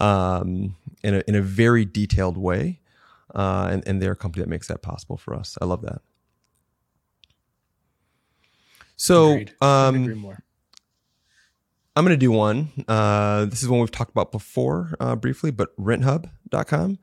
[0.00, 2.80] um, in a in a very detailed way,
[3.34, 5.56] uh, and and they're a company that makes that possible for us.
[5.60, 6.00] I love that.
[8.96, 10.36] So, um,
[11.94, 12.70] I'm going to do one.
[12.88, 16.98] Uh, this is one we've talked about before uh, briefly, but renthub.com.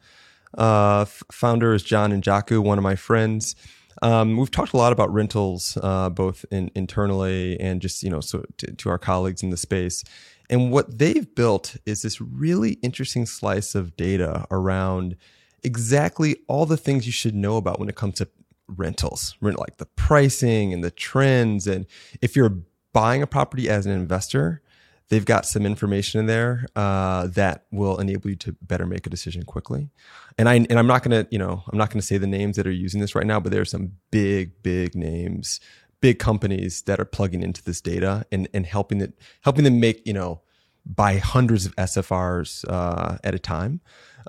[0.57, 3.55] Uh, f- founder is John and Jaku, one of my friends.
[4.01, 8.21] Um, we've talked a lot about rentals, uh, both in, internally and just you know,
[8.21, 10.03] so to, to, our colleagues in the space.
[10.49, 15.15] And what they've built is this really interesting slice of data around
[15.63, 18.29] exactly all the things you should know about when it comes to
[18.67, 21.67] rentals, like the pricing and the trends.
[21.67, 21.85] And
[22.21, 22.57] if you're
[22.93, 24.61] buying a property as an investor,
[25.09, 29.09] they've got some information in there uh, that will enable you to better make a
[29.09, 29.89] decision quickly.
[30.37, 32.65] And I and I'm not gonna you know I'm not gonna say the names that
[32.65, 35.59] are using this right now, but there are some big big names,
[36.01, 40.05] big companies that are plugging into this data and and helping it helping them make
[40.05, 40.41] you know
[40.89, 43.79] buy hundreds of SFRs uh, at a time,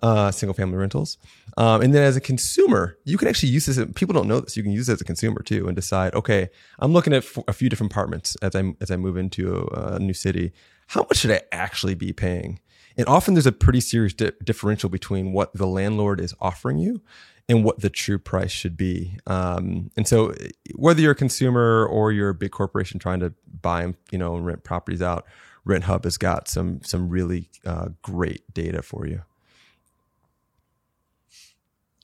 [0.03, 1.19] uh, single family rentals.
[1.57, 3.83] Um, and then as a consumer, you can actually use this.
[3.95, 4.57] People don't know this.
[4.57, 7.53] You can use it as a consumer too, and decide, okay, I'm looking at a
[7.53, 10.53] few different apartments as I as I move into a, a new city.
[10.89, 12.61] How much should I actually be paying?
[12.97, 17.01] And often there's a pretty serious di- differential between what the landlord is offering you
[17.49, 19.17] and what the true price should be.
[19.27, 20.35] Um, and so,
[20.75, 24.65] whether you're a consumer or you're a big corporation trying to buy, you know, rent
[24.65, 25.27] properties out,
[25.71, 29.23] RentHub has got some some really uh, great data for you.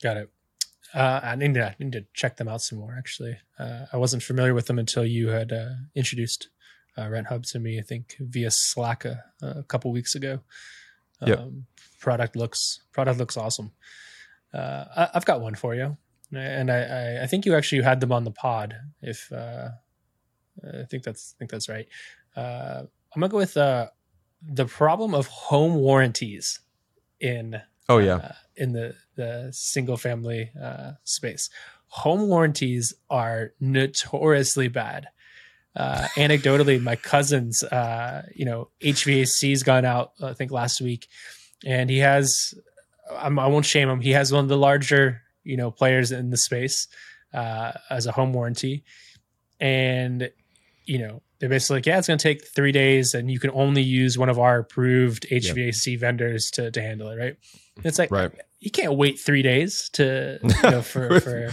[0.03, 0.31] Got it.
[0.95, 2.95] Uh, I need to I need to check them out some more.
[2.97, 6.49] Actually, uh, I wasn't familiar with them until you had uh, introduced
[6.97, 7.79] uh, RentHub to me.
[7.79, 10.41] I think via Slack a, a couple weeks ago.
[11.21, 11.49] Um, yep.
[12.01, 13.73] Product looks product looks awesome.
[14.55, 15.97] Uh, I, have got one for you,
[16.33, 18.77] and I, I, I, think you actually had them on the pod.
[19.03, 19.71] If uh,
[20.65, 21.89] I think that's I think that's right.
[23.17, 26.61] I'm gonna go with the problem of home warranties
[27.19, 31.49] in oh yeah in the the single family uh, space.
[31.89, 35.09] home warranties are notoriously bad.
[35.75, 41.09] Uh, anecdotally, my cousin's, uh, you know, HVAC's gone out, I think last week,
[41.65, 42.55] and he has,
[43.15, 44.01] I'm, I will not shame him.
[44.01, 46.89] He has one of the larger, you know, players in the space
[47.35, 48.85] uh, as a home warranty.
[49.61, 50.31] And,
[50.87, 53.51] you know, they're basically like, yeah, it's going to take three days and you can
[53.51, 56.01] only use one of our approved HVAC yep.
[56.01, 57.17] vendors to, to handle it.
[57.17, 57.37] Right.
[57.77, 58.33] And it's like, right.
[58.61, 61.53] you can't wait three days to, you know, for, for,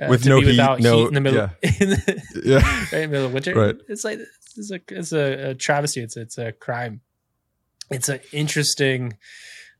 [0.00, 1.70] uh, with no heat, without no, heat in the middle, yeah.
[1.80, 2.86] in the, yeah.
[2.96, 3.54] right middle of winter.
[3.54, 3.76] Right.
[3.88, 4.20] It's like,
[4.56, 6.00] it's a, it's a, a travesty.
[6.00, 7.00] It's, it's a crime.
[7.90, 9.18] It's an interesting,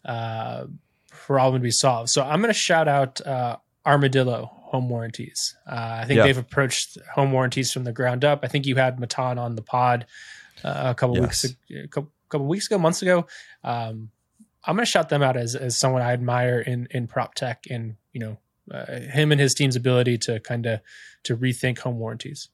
[0.04, 0.66] uh,
[1.10, 2.10] problem to be solved.
[2.10, 5.54] So I'm going to shout out, uh, Armadillo home warranties.
[5.70, 6.24] Uh, I think yeah.
[6.24, 8.40] they've approached home warranties from the ground up.
[8.42, 10.06] I think you had Matan on the pod
[10.64, 11.44] uh, a couple yes.
[11.44, 13.26] weeks a couple, couple, weeks ago, months ago.
[13.62, 14.10] Um,
[14.64, 17.66] I'm going to shout them out as as someone I admire in in prop tech
[17.68, 18.38] and you know
[18.70, 20.80] uh, him and his team's ability to kind of
[21.24, 22.48] to rethink home warranties.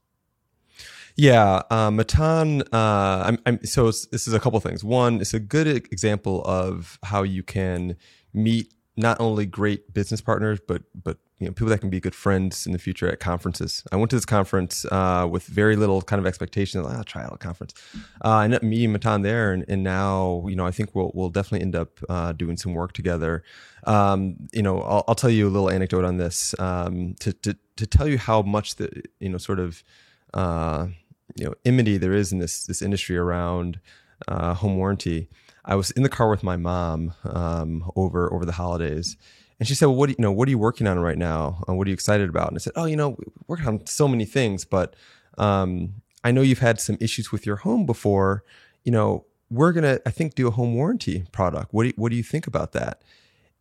[1.14, 2.62] Yeah, uh, Matan.
[2.72, 4.83] Uh, I'm, I'm, so this is a couple things.
[4.83, 7.96] One, it's a good example of how you can
[8.35, 12.14] meet not only great business partners, but but you know people that can be good
[12.14, 13.85] friends in the future at conferences.
[13.92, 16.83] I went to this conference uh, with very little kind of expectation.
[16.83, 17.74] Like, I'll try out a conference.
[18.24, 21.12] Uh, I ended up meeting Matan there, and, and now you know I think we'll
[21.14, 23.44] we'll definitely end up uh, doing some work together.
[23.85, 27.57] Um, you know, I'll, I'll, tell you a little anecdote on this um, to, to
[27.77, 29.85] to tell you how much the you know sort of
[30.35, 30.88] uh,
[31.37, 33.81] you know enmity there is in this this industry around
[34.27, 35.29] uh, home warranty.
[35.64, 39.16] I was in the car with my mom um, over over the holidays,
[39.59, 40.33] and she said, "Well, what do you, you know?
[40.33, 41.62] What are you working on right now?
[41.66, 43.16] And what are you excited about?" And I said, "Oh, you know,
[43.47, 44.94] working on so many things, but
[45.37, 45.94] um,
[46.25, 48.44] I know you've had some issues with your home before.
[48.85, 51.73] You know, we're gonna, I think, do a home warranty product.
[51.73, 53.03] What do you, what do you think about that?"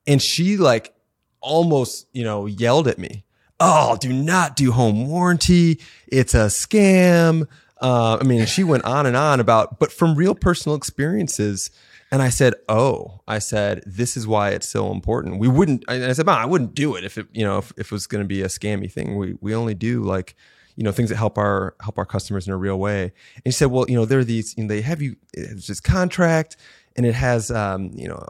[0.05, 0.93] And she like
[1.41, 3.23] almost, you know, yelled at me.
[3.59, 5.79] Oh, do not do home warranty.
[6.07, 7.47] It's a scam.
[7.81, 11.71] Uh, I mean, she went on and on about, but from real personal experiences,
[12.11, 15.39] and I said, "Oh, I said this is why it's so important.
[15.39, 17.87] We wouldn't." I said, Mom, "I wouldn't do it if it, you know, if, if
[17.87, 19.17] it was going to be a scammy thing.
[19.17, 20.35] We we only do like,
[20.75, 23.51] you know, things that help our help our customers in a real way." And he
[23.51, 24.55] said, "Well, you know, there are these.
[24.57, 25.17] You know, they have you.
[25.33, 26.57] It's this contract."
[26.95, 28.25] And it has, um, you know,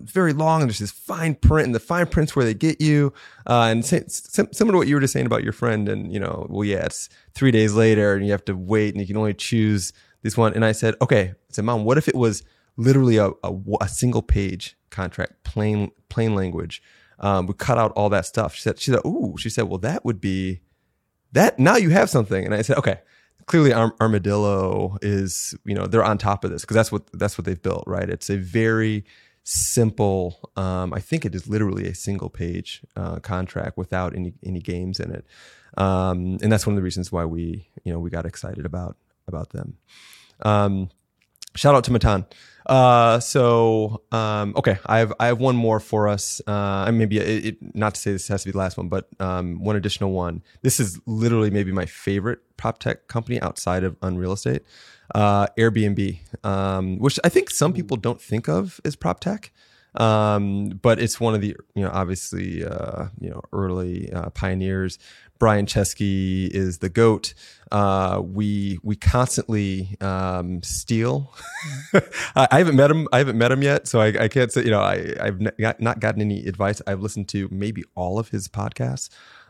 [0.00, 0.60] very long.
[0.60, 3.14] And there's this fine print, and the fine print's where they get you.
[3.46, 6.46] Uh, and similar to what you were just saying about your friend, and you know,
[6.50, 9.32] well, yeah, it's three days later, and you have to wait, and you can only
[9.32, 10.52] choose this one.
[10.52, 12.42] And I said, okay, I said, mom, what if it was
[12.76, 16.82] literally a, a, a single page contract, plain plain language.
[17.18, 18.54] Um, we cut out all that stuff.
[18.54, 20.60] She said, she said, ooh, she said, well, that would be
[21.32, 21.58] that.
[21.58, 22.44] Now you have something.
[22.44, 23.00] And I said, okay,
[23.46, 27.36] clearly Arm- Armadillo is, you know, they're on top of this because that's what that's
[27.36, 28.08] what they've built, right?
[28.08, 29.04] It's a very
[29.42, 30.50] simple.
[30.56, 35.00] Um, I think it is literally a single page uh, contract without any any games
[35.00, 35.26] in it,
[35.76, 38.96] um, and that's one of the reasons why we, you know, we got excited about
[39.26, 39.78] about them.
[40.42, 40.90] Um,
[41.54, 42.26] shout out to Matan.
[42.70, 46.40] Uh, so um, okay, I have I have one more for us.
[46.46, 49.08] Uh, maybe it, it, not to say this has to be the last one, but
[49.18, 50.42] um, one additional one.
[50.62, 54.62] This is literally maybe my favorite prop tech company outside of Unreal Estate,
[55.16, 59.50] uh, Airbnb, um, which I think some people don't think of as prop tech.
[59.96, 65.00] Um, but it's one of the you know obviously uh, you know early uh, pioneers.
[65.40, 67.34] Brian Chesky is the goat.
[67.72, 71.34] Uh, we we constantly um, steal.
[72.36, 73.08] I, haven't met him.
[73.10, 74.62] I haven't met him yet, so I, I can't say.
[74.62, 75.40] You know, I, I've
[75.80, 76.82] not gotten any advice.
[76.86, 79.08] I've listened to maybe all of his podcasts,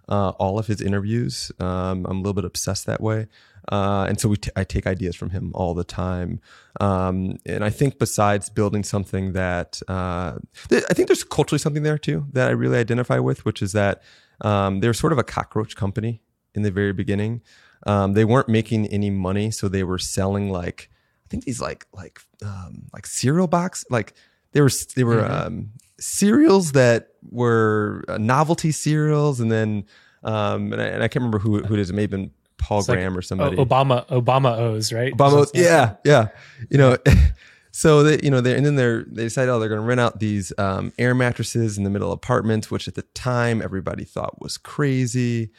[0.09, 1.51] uh, all of his interviews.
[1.59, 3.27] Um, I'm a little bit obsessed that way.
[3.71, 6.41] Uh, and so we t- I take ideas from him all the time.
[6.81, 11.83] Um, and I think besides building something that uh, th- I think there's culturally something
[11.83, 14.03] there too that I really identify with, which is that
[14.41, 16.23] um, they're sort of a cockroach company
[16.55, 17.43] in the very beginning.
[17.87, 20.91] Um, they weren't making any money, so they were selling like
[21.25, 24.15] I think these like like um, like cereal box like
[24.53, 25.47] they were they were mm-hmm.
[25.47, 29.85] um, cereals that were uh, novelty cereals, and then
[30.23, 31.91] um, and I, and I, can't remember who who it is.
[31.91, 33.57] It may have been Paul it's Graham like or somebody.
[33.57, 35.13] Obama Obama O's right.
[35.15, 36.29] Obama, yeah, yeah.
[36.69, 36.97] You know,
[37.73, 40.01] so they you know they and then they're they decided oh they're going to rent
[40.01, 44.41] out these um, air mattresses in the middle apartments, which at the time everybody thought
[44.41, 45.51] was crazy.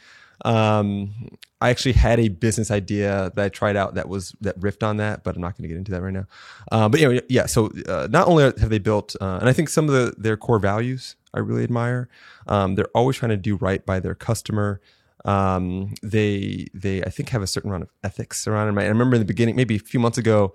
[0.44, 4.82] Um, I actually had a business idea that I tried out that was that riffed
[4.82, 6.26] on that, but I'm not going to get into that right now.
[6.70, 7.46] Uh, but anyway, yeah.
[7.46, 10.36] So uh, not only have they built, uh, and I think some of the, their
[10.36, 12.08] core values I really admire.
[12.46, 14.80] Um, they're always trying to do right by their customer.
[15.24, 18.80] Um, they they I think have a certain amount of ethics around it.
[18.80, 20.54] I remember in the beginning, maybe a few months ago,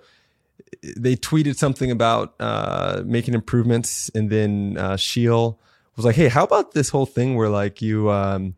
[0.98, 5.60] they tweeted something about uh, making improvements, and then uh, Sheil
[5.96, 8.56] was like, "Hey, how about this whole thing where like you." Um,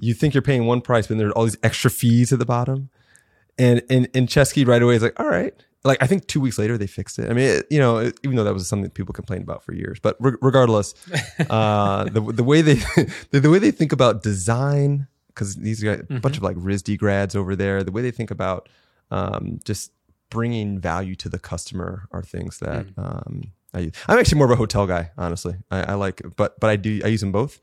[0.00, 2.88] you think you're paying one price, but there's all these extra fees at the bottom.
[3.58, 5.54] And and and Chesky right away is like, all right.
[5.84, 7.30] Like I think two weeks later they fixed it.
[7.30, 9.72] I mean, it, you know, it, even though that was something people complained about for
[9.72, 10.94] years, but re- regardless,
[11.50, 12.74] uh, the the way they
[13.30, 16.18] the, the way they think about design, because these are a mm-hmm.
[16.18, 18.68] bunch of like RISD grads over there, the way they think about
[19.10, 19.92] um, just
[20.30, 22.98] bringing value to the customer are things that mm.
[22.98, 23.92] um, I use.
[24.08, 25.56] I'm actually more of a hotel guy, honestly.
[25.70, 27.60] I, I like, but but I do I use them both.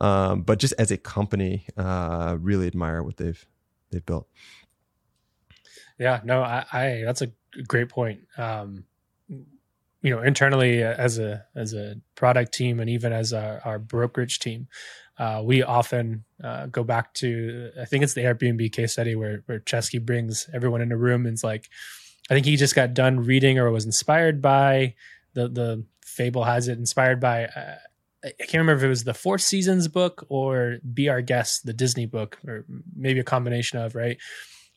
[0.00, 3.46] Um, but just as a company, uh, really admire what they've
[3.90, 4.28] they've built.
[5.98, 7.28] Yeah, no, I, I that's a
[7.66, 8.20] great point.
[8.36, 8.84] Um,
[10.02, 13.78] you know, internally uh, as a as a product team and even as our, our
[13.78, 14.68] brokerage team,
[15.18, 19.42] uh, we often uh, go back to I think it's the Airbnb case study where
[19.46, 21.70] where Chesky brings everyone in a room and it's like,
[22.30, 24.94] I think he just got done reading or was inspired by
[25.34, 27.44] the the fable has it inspired by.
[27.44, 27.76] Uh,
[28.24, 31.72] I can't remember if it was the Four Seasons book or Be Our Guest, the
[31.72, 32.64] Disney book, or
[32.96, 34.18] maybe a combination of right.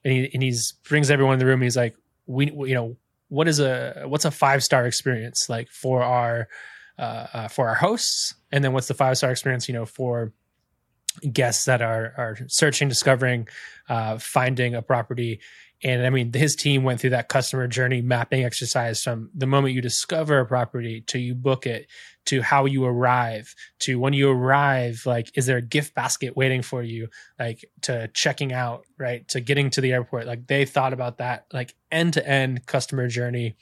[0.04, 1.62] And he and he's brings everyone in the room.
[1.62, 1.96] he's like,
[2.28, 2.98] we you know
[3.30, 6.48] what is a what's a five star experience like for our
[6.98, 10.34] uh, uh, for our hosts, and then what's the five star experience you know for
[11.32, 13.48] guests that are are searching, discovering,
[13.88, 15.40] uh, finding a property
[15.82, 19.74] and I mean, his team went through that customer journey mapping exercise from the moment
[19.74, 21.88] you discover a property to you book it
[22.26, 26.62] to how you arrive to when you arrive, like, is there a gift basket waiting
[26.62, 27.08] for you?
[27.40, 29.26] Like to checking out, right?
[29.30, 30.28] To getting to the airport.
[30.28, 33.56] Like they thought about that, like end to end customer journey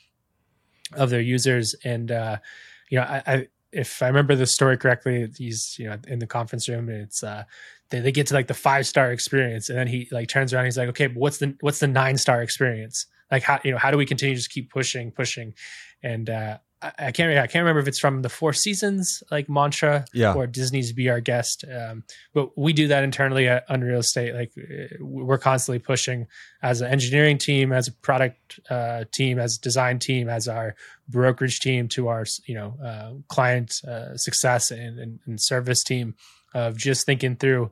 [0.94, 1.76] of their users.
[1.84, 2.38] And, uh,
[2.90, 3.48] you know, I, I
[3.78, 7.24] if I remember the story correctly, he's, you know, in the conference room and it's,
[7.24, 7.44] uh,
[7.90, 10.66] they, they get to like the five star experience and then he like turns around
[10.66, 13.06] he's like okay but what's the what's the nine star experience?
[13.32, 15.54] Like how you know how do we continue to just keep pushing pushing?
[16.04, 20.06] And uh I, can't I can't remember if it's from the Four Seasons like mantra
[20.14, 20.34] yeah.
[20.34, 22.04] or Disney's Be Our Guest, um,
[22.34, 24.36] but we do that internally at Unreal Estate.
[24.36, 26.28] Like uh, we're constantly pushing
[26.62, 30.76] as an engineering team, as a product uh, team, as a design team, as our
[31.10, 36.16] brokerage team to our you know uh, client uh, success and, and, and service team
[36.54, 37.72] of just thinking through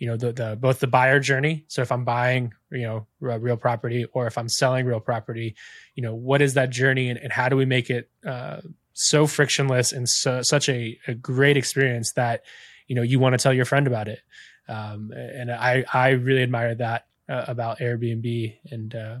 [0.00, 1.64] you know the, the both the buyer journey.
[1.68, 5.54] So if i'm buying you know real property or if i'm selling real property
[5.94, 8.62] you know what is that journey and, and how do we make it uh,
[8.94, 12.42] so frictionless and so, such a, a great experience that
[12.88, 14.20] you know you want to tell your friend about it?
[14.68, 19.16] Um, and i i really admire that uh, about airbnb and uh,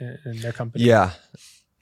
[0.00, 0.84] and their company.
[0.84, 1.12] Yeah.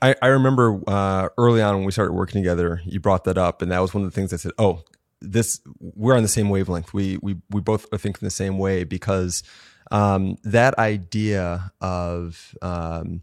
[0.02, 3.60] I, I remember uh, early on when we started working together, you brought that up,
[3.60, 4.82] and that was one of the things I said, "Oh,
[5.20, 6.92] this we're on the same wavelength.
[6.92, 9.42] We we we both are thinking the same way because
[9.90, 13.22] um, that idea of um,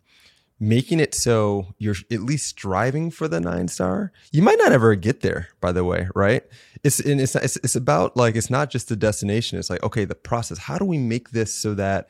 [0.60, 4.12] making it so you're at least striving for the nine star.
[4.32, 6.44] You might not ever get there, by the way, right?
[6.84, 9.58] It's and it's it's, it's about like it's not just the destination.
[9.58, 10.58] It's like okay, the process.
[10.60, 12.08] How do we make this so that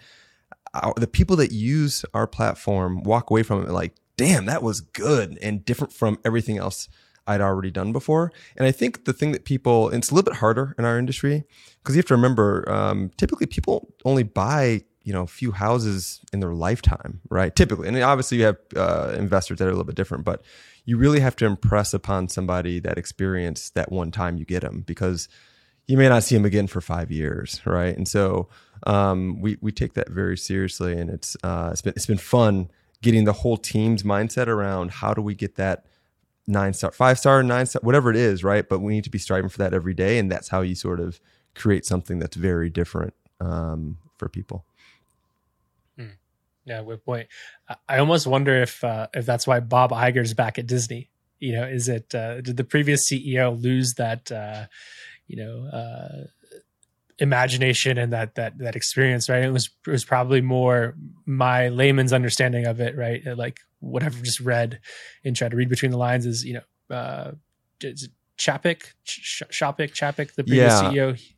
[0.73, 4.81] our, the people that use our platform walk away from it like, damn, that was
[4.81, 6.89] good and different from everything else
[7.27, 8.31] I'd already done before.
[8.55, 11.43] And I think the thing that people, it's a little bit harder in our industry
[11.83, 16.19] because you have to remember, um, typically people only buy you know a few houses
[16.33, 17.55] in their lifetime, right?
[17.55, 20.43] Typically, and obviously you have uh, investors that are a little bit different, but
[20.83, 24.83] you really have to impress upon somebody that experience that one time you get them
[24.85, 25.29] because
[25.87, 27.95] you may not see them again for five years, right?
[27.95, 28.49] And so
[28.85, 32.69] um, we we take that very seriously, and it's uh, it's been it's been fun
[33.01, 35.85] getting the whole team's mindset around how do we get that
[36.47, 38.67] nine star, five star, nine star, whatever it is, right?
[38.67, 40.99] But we need to be striving for that every day, and that's how you sort
[40.99, 41.19] of
[41.55, 44.65] create something that's very different um, for people.
[45.97, 46.07] Hmm.
[46.65, 47.27] Yeah, good point.
[47.87, 51.09] I almost wonder if uh, if that's why Bob Iger's back at Disney.
[51.39, 54.65] You know, is it uh, did the previous CEO lose that uh,
[55.27, 56.27] you know uh,
[57.19, 59.29] imagination and that that that experience?
[59.29, 60.95] Right, it was it was probably more
[61.25, 62.95] my layman's understanding of it.
[62.95, 64.79] Right, like what I've just read
[65.23, 67.31] and tried to read between the lines is, you know, uh,
[68.37, 70.91] Chapek, Ch- Chapek, Chapek, the previous yeah.
[70.91, 71.15] CEO.
[71.15, 71.35] He,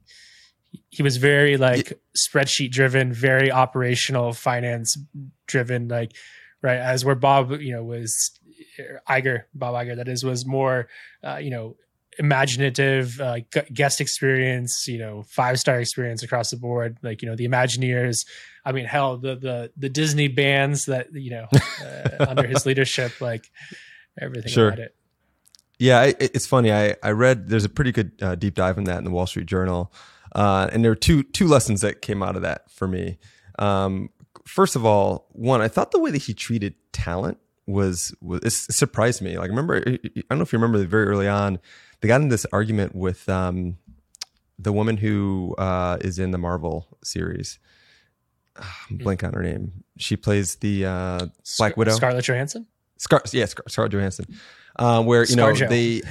[0.89, 4.97] he was very like it, spreadsheet driven, very operational, finance
[5.47, 6.11] driven, like
[6.61, 8.31] right as where Bob, you know, was
[9.09, 10.87] Iger, Bob Iger, that is, was more,
[11.23, 11.75] uh, you know,
[12.19, 13.37] imaginative uh,
[13.73, 16.97] guest experience, you know, five star experience across the board.
[17.01, 18.25] Like you know, the Imagineers.
[18.65, 21.47] I mean, hell, the the the Disney bands that you know
[21.83, 23.49] uh, under his leadership, like
[24.19, 24.67] everything sure.
[24.67, 24.95] about it.
[25.79, 26.71] Yeah, it, it's funny.
[26.71, 29.25] I I read there's a pretty good uh, deep dive in that in the Wall
[29.25, 29.91] Street Journal,
[30.35, 33.17] uh, and there were two two lessons that came out of that for me.
[33.57, 34.09] Um,
[34.45, 38.51] first of all, one, I thought the way that he treated talent was was it
[38.51, 39.37] surprised me.
[39.37, 39.97] Like, remember, I
[40.29, 41.59] don't know if you remember very early on
[42.01, 43.77] they got in this argument with um,
[44.57, 47.59] the woman who uh, is in the Marvel series.
[48.55, 48.97] I'm hmm.
[48.97, 49.83] blank on her name.
[49.97, 51.27] She plays the uh,
[51.57, 51.91] Black Widow.
[51.91, 52.67] Scarlett Johansson.
[52.97, 54.25] Scar, yeah, Scar- Scarlett Johansson.
[54.75, 56.01] Um, where you know they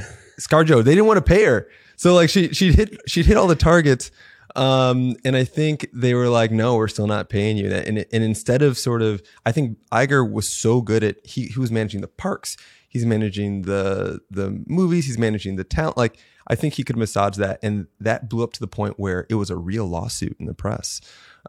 [0.40, 3.46] ScarJo, they didn't want to pay her, so like she she hit she hit all
[3.46, 4.10] the targets.
[4.56, 7.86] Um, and I think they were like, no, we're still not paying you that.
[7.86, 11.60] And, and instead of sort of, I think Iger was so good at, he, he
[11.60, 12.56] was managing the parks.
[12.88, 15.06] He's managing the, the movies.
[15.06, 15.96] He's managing the talent.
[15.96, 17.60] Like, I think he could massage that.
[17.62, 20.54] And that blew up to the point where it was a real lawsuit in the
[20.54, 21.00] press.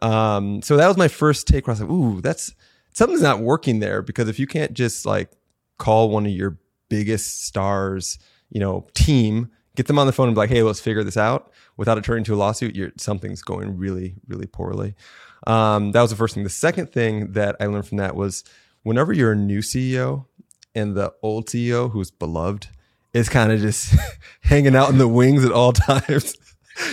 [0.02, 2.54] Um, so that was my first take where I was like, ooh, that's
[2.92, 5.30] something's not working there because if you can't just like
[5.78, 8.18] call one of your biggest stars,
[8.50, 11.16] you know, team, get them on the phone and be like, hey, let's figure this
[11.16, 14.94] out without it turning into a lawsuit, you're, something's going really, really poorly.
[15.46, 16.44] Um, that was the first thing.
[16.44, 18.44] The second thing that I learned from that was
[18.82, 20.26] whenever you're a new CEO
[20.74, 22.68] and the old CEO who's beloved
[23.12, 23.94] is kind of just
[24.42, 26.36] hanging out in the wings at all times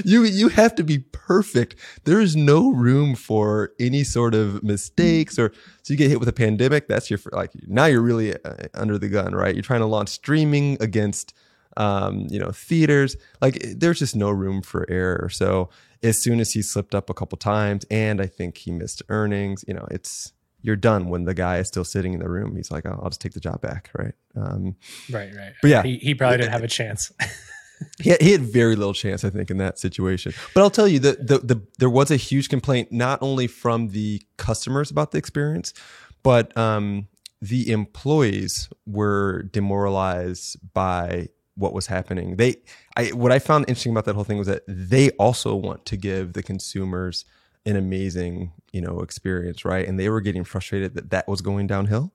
[0.03, 1.75] you you have to be perfect.
[2.03, 5.53] There is no room for any sort of mistakes or
[5.83, 6.87] so you get hit with a pandemic.
[6.87, 9.55] That's your like now you're really uh, under the gun, right?
[9.55, 11.33] You're trying to launch streaming against
[11.77, 13.15] um, you know theaters.
[13.41, 15.29] Like there's just no room for error.
[15.29, 15.69] So
[16.03, 19.65] as soon as he slipped up a couple times, and I think he missed earnings,
[19.67, 20.33] you know, it's
[20.67, 22.55] you're done when the guy is still sitting in the room.
[22.57, 24.13] He's like, oh, I'll just take the job back, right?
[24.35, 24.75] Um,
[25.09, 25.53] right, right.
[25.61, 27.11] But yeah, he, he probably didn't have a chance.
[28.01, 30.33] he, had, he had very little chance, I think, in that situation.
[30.53, 33.87] But I'll tell you that the, the there was a huge complaint not only from
[33.89, 35.73] the customers about the experience,
[36.21, 37.07] but um,
[37.41, 42.35] the employees were demoralized by what was happening.
[42.35, 42.57] They,
[42.97, 45.95] I, what I found interesting about that whole thing was that they also want to
[45.95, 47.23] give the consumers
[47.67, 49.87] an amazing, you know, experience, right?
[49.87, 52.13] And they were getting frustrated that that was going downhill.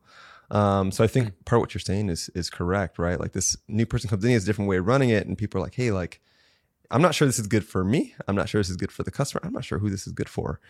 [0.50, 3.20] Um, so I think part of what you're saying is is correct, right?
[3.20, 5.36] Like this new person comes in, he has a different way of running it, and
[5.36, 6.20] people are like, hey, like,
[6.90, 8.14] I'm not sure this is good for me.
[8.26, 9.40] I'm not sure this is good for the customer.
[9.44, 10.60] I'm not sure who this is good for.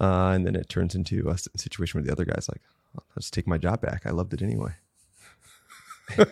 [0.00, 2.62] Uh, and then it turns into a situation where the other guy's like,
[2.96, 4.06] I'll just take my job back.
[4.06, 4.72] I loved it anyway.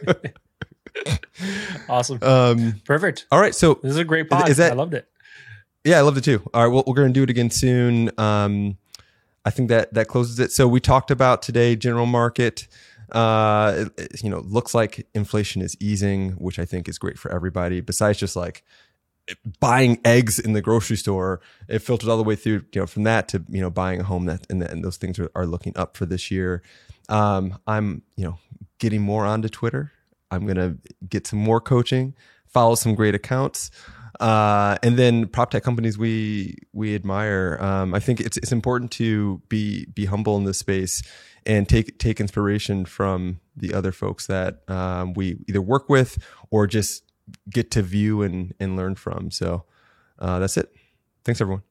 [1.88, 2.18] awesome.
[2.22, 3.26] Um, Perfect.
[3.30, 3.54] All right.
[3.54, 4.48] So this is a great pod.
[4.48, 5.08] Is that, I loved it.
[5.84, 6.42] Yeah, I loved it too.
[6.52, 6.72] All right.
[6.72, 8.10] Well, we're going to do it again soon.
[8.18, 8.78] Um,
[9.44, 10.52] I think that that closes it.
[10.52, 12.66] So we talked about today general market
[13.12, 17.30] uh, it, you know, looks like inflation is easing, which I think is great for
[17.30, 17.80] everybody.
[17.80, 18.64] Besides just like
[19.60, 23.04] buying eggs in the grocery store, it filters all the way through, you know, from
[23.04, 24.26] that to you know buying a home.
[24.26, 26.62] That and, and those things are, are looking up for this year.
[27.08, 28.38] Um, I'm you know
[28.78, 29.92] getting more onto Twitter.
[30.30, 30.76] I'm gonna
[31.08, 32.14] get some more coaching,
[32.46, 33.70] follow some great accounts.
[34.20, 37.58] Uh, and then prop tech companies we we admire.
[37.60, 41.02] Um, I think it's it's important to be be humble in this space
[41.46, 46.18] and take take inspiration from the other folks that um, we either work with
[46.50, 47.04] or just
[47.50, 49.30] get to view and and learn from.
[49.30, 49.64] So
[50.18, 50.72] uh, that's it.
[51.24, 51.62] Thanks everyone.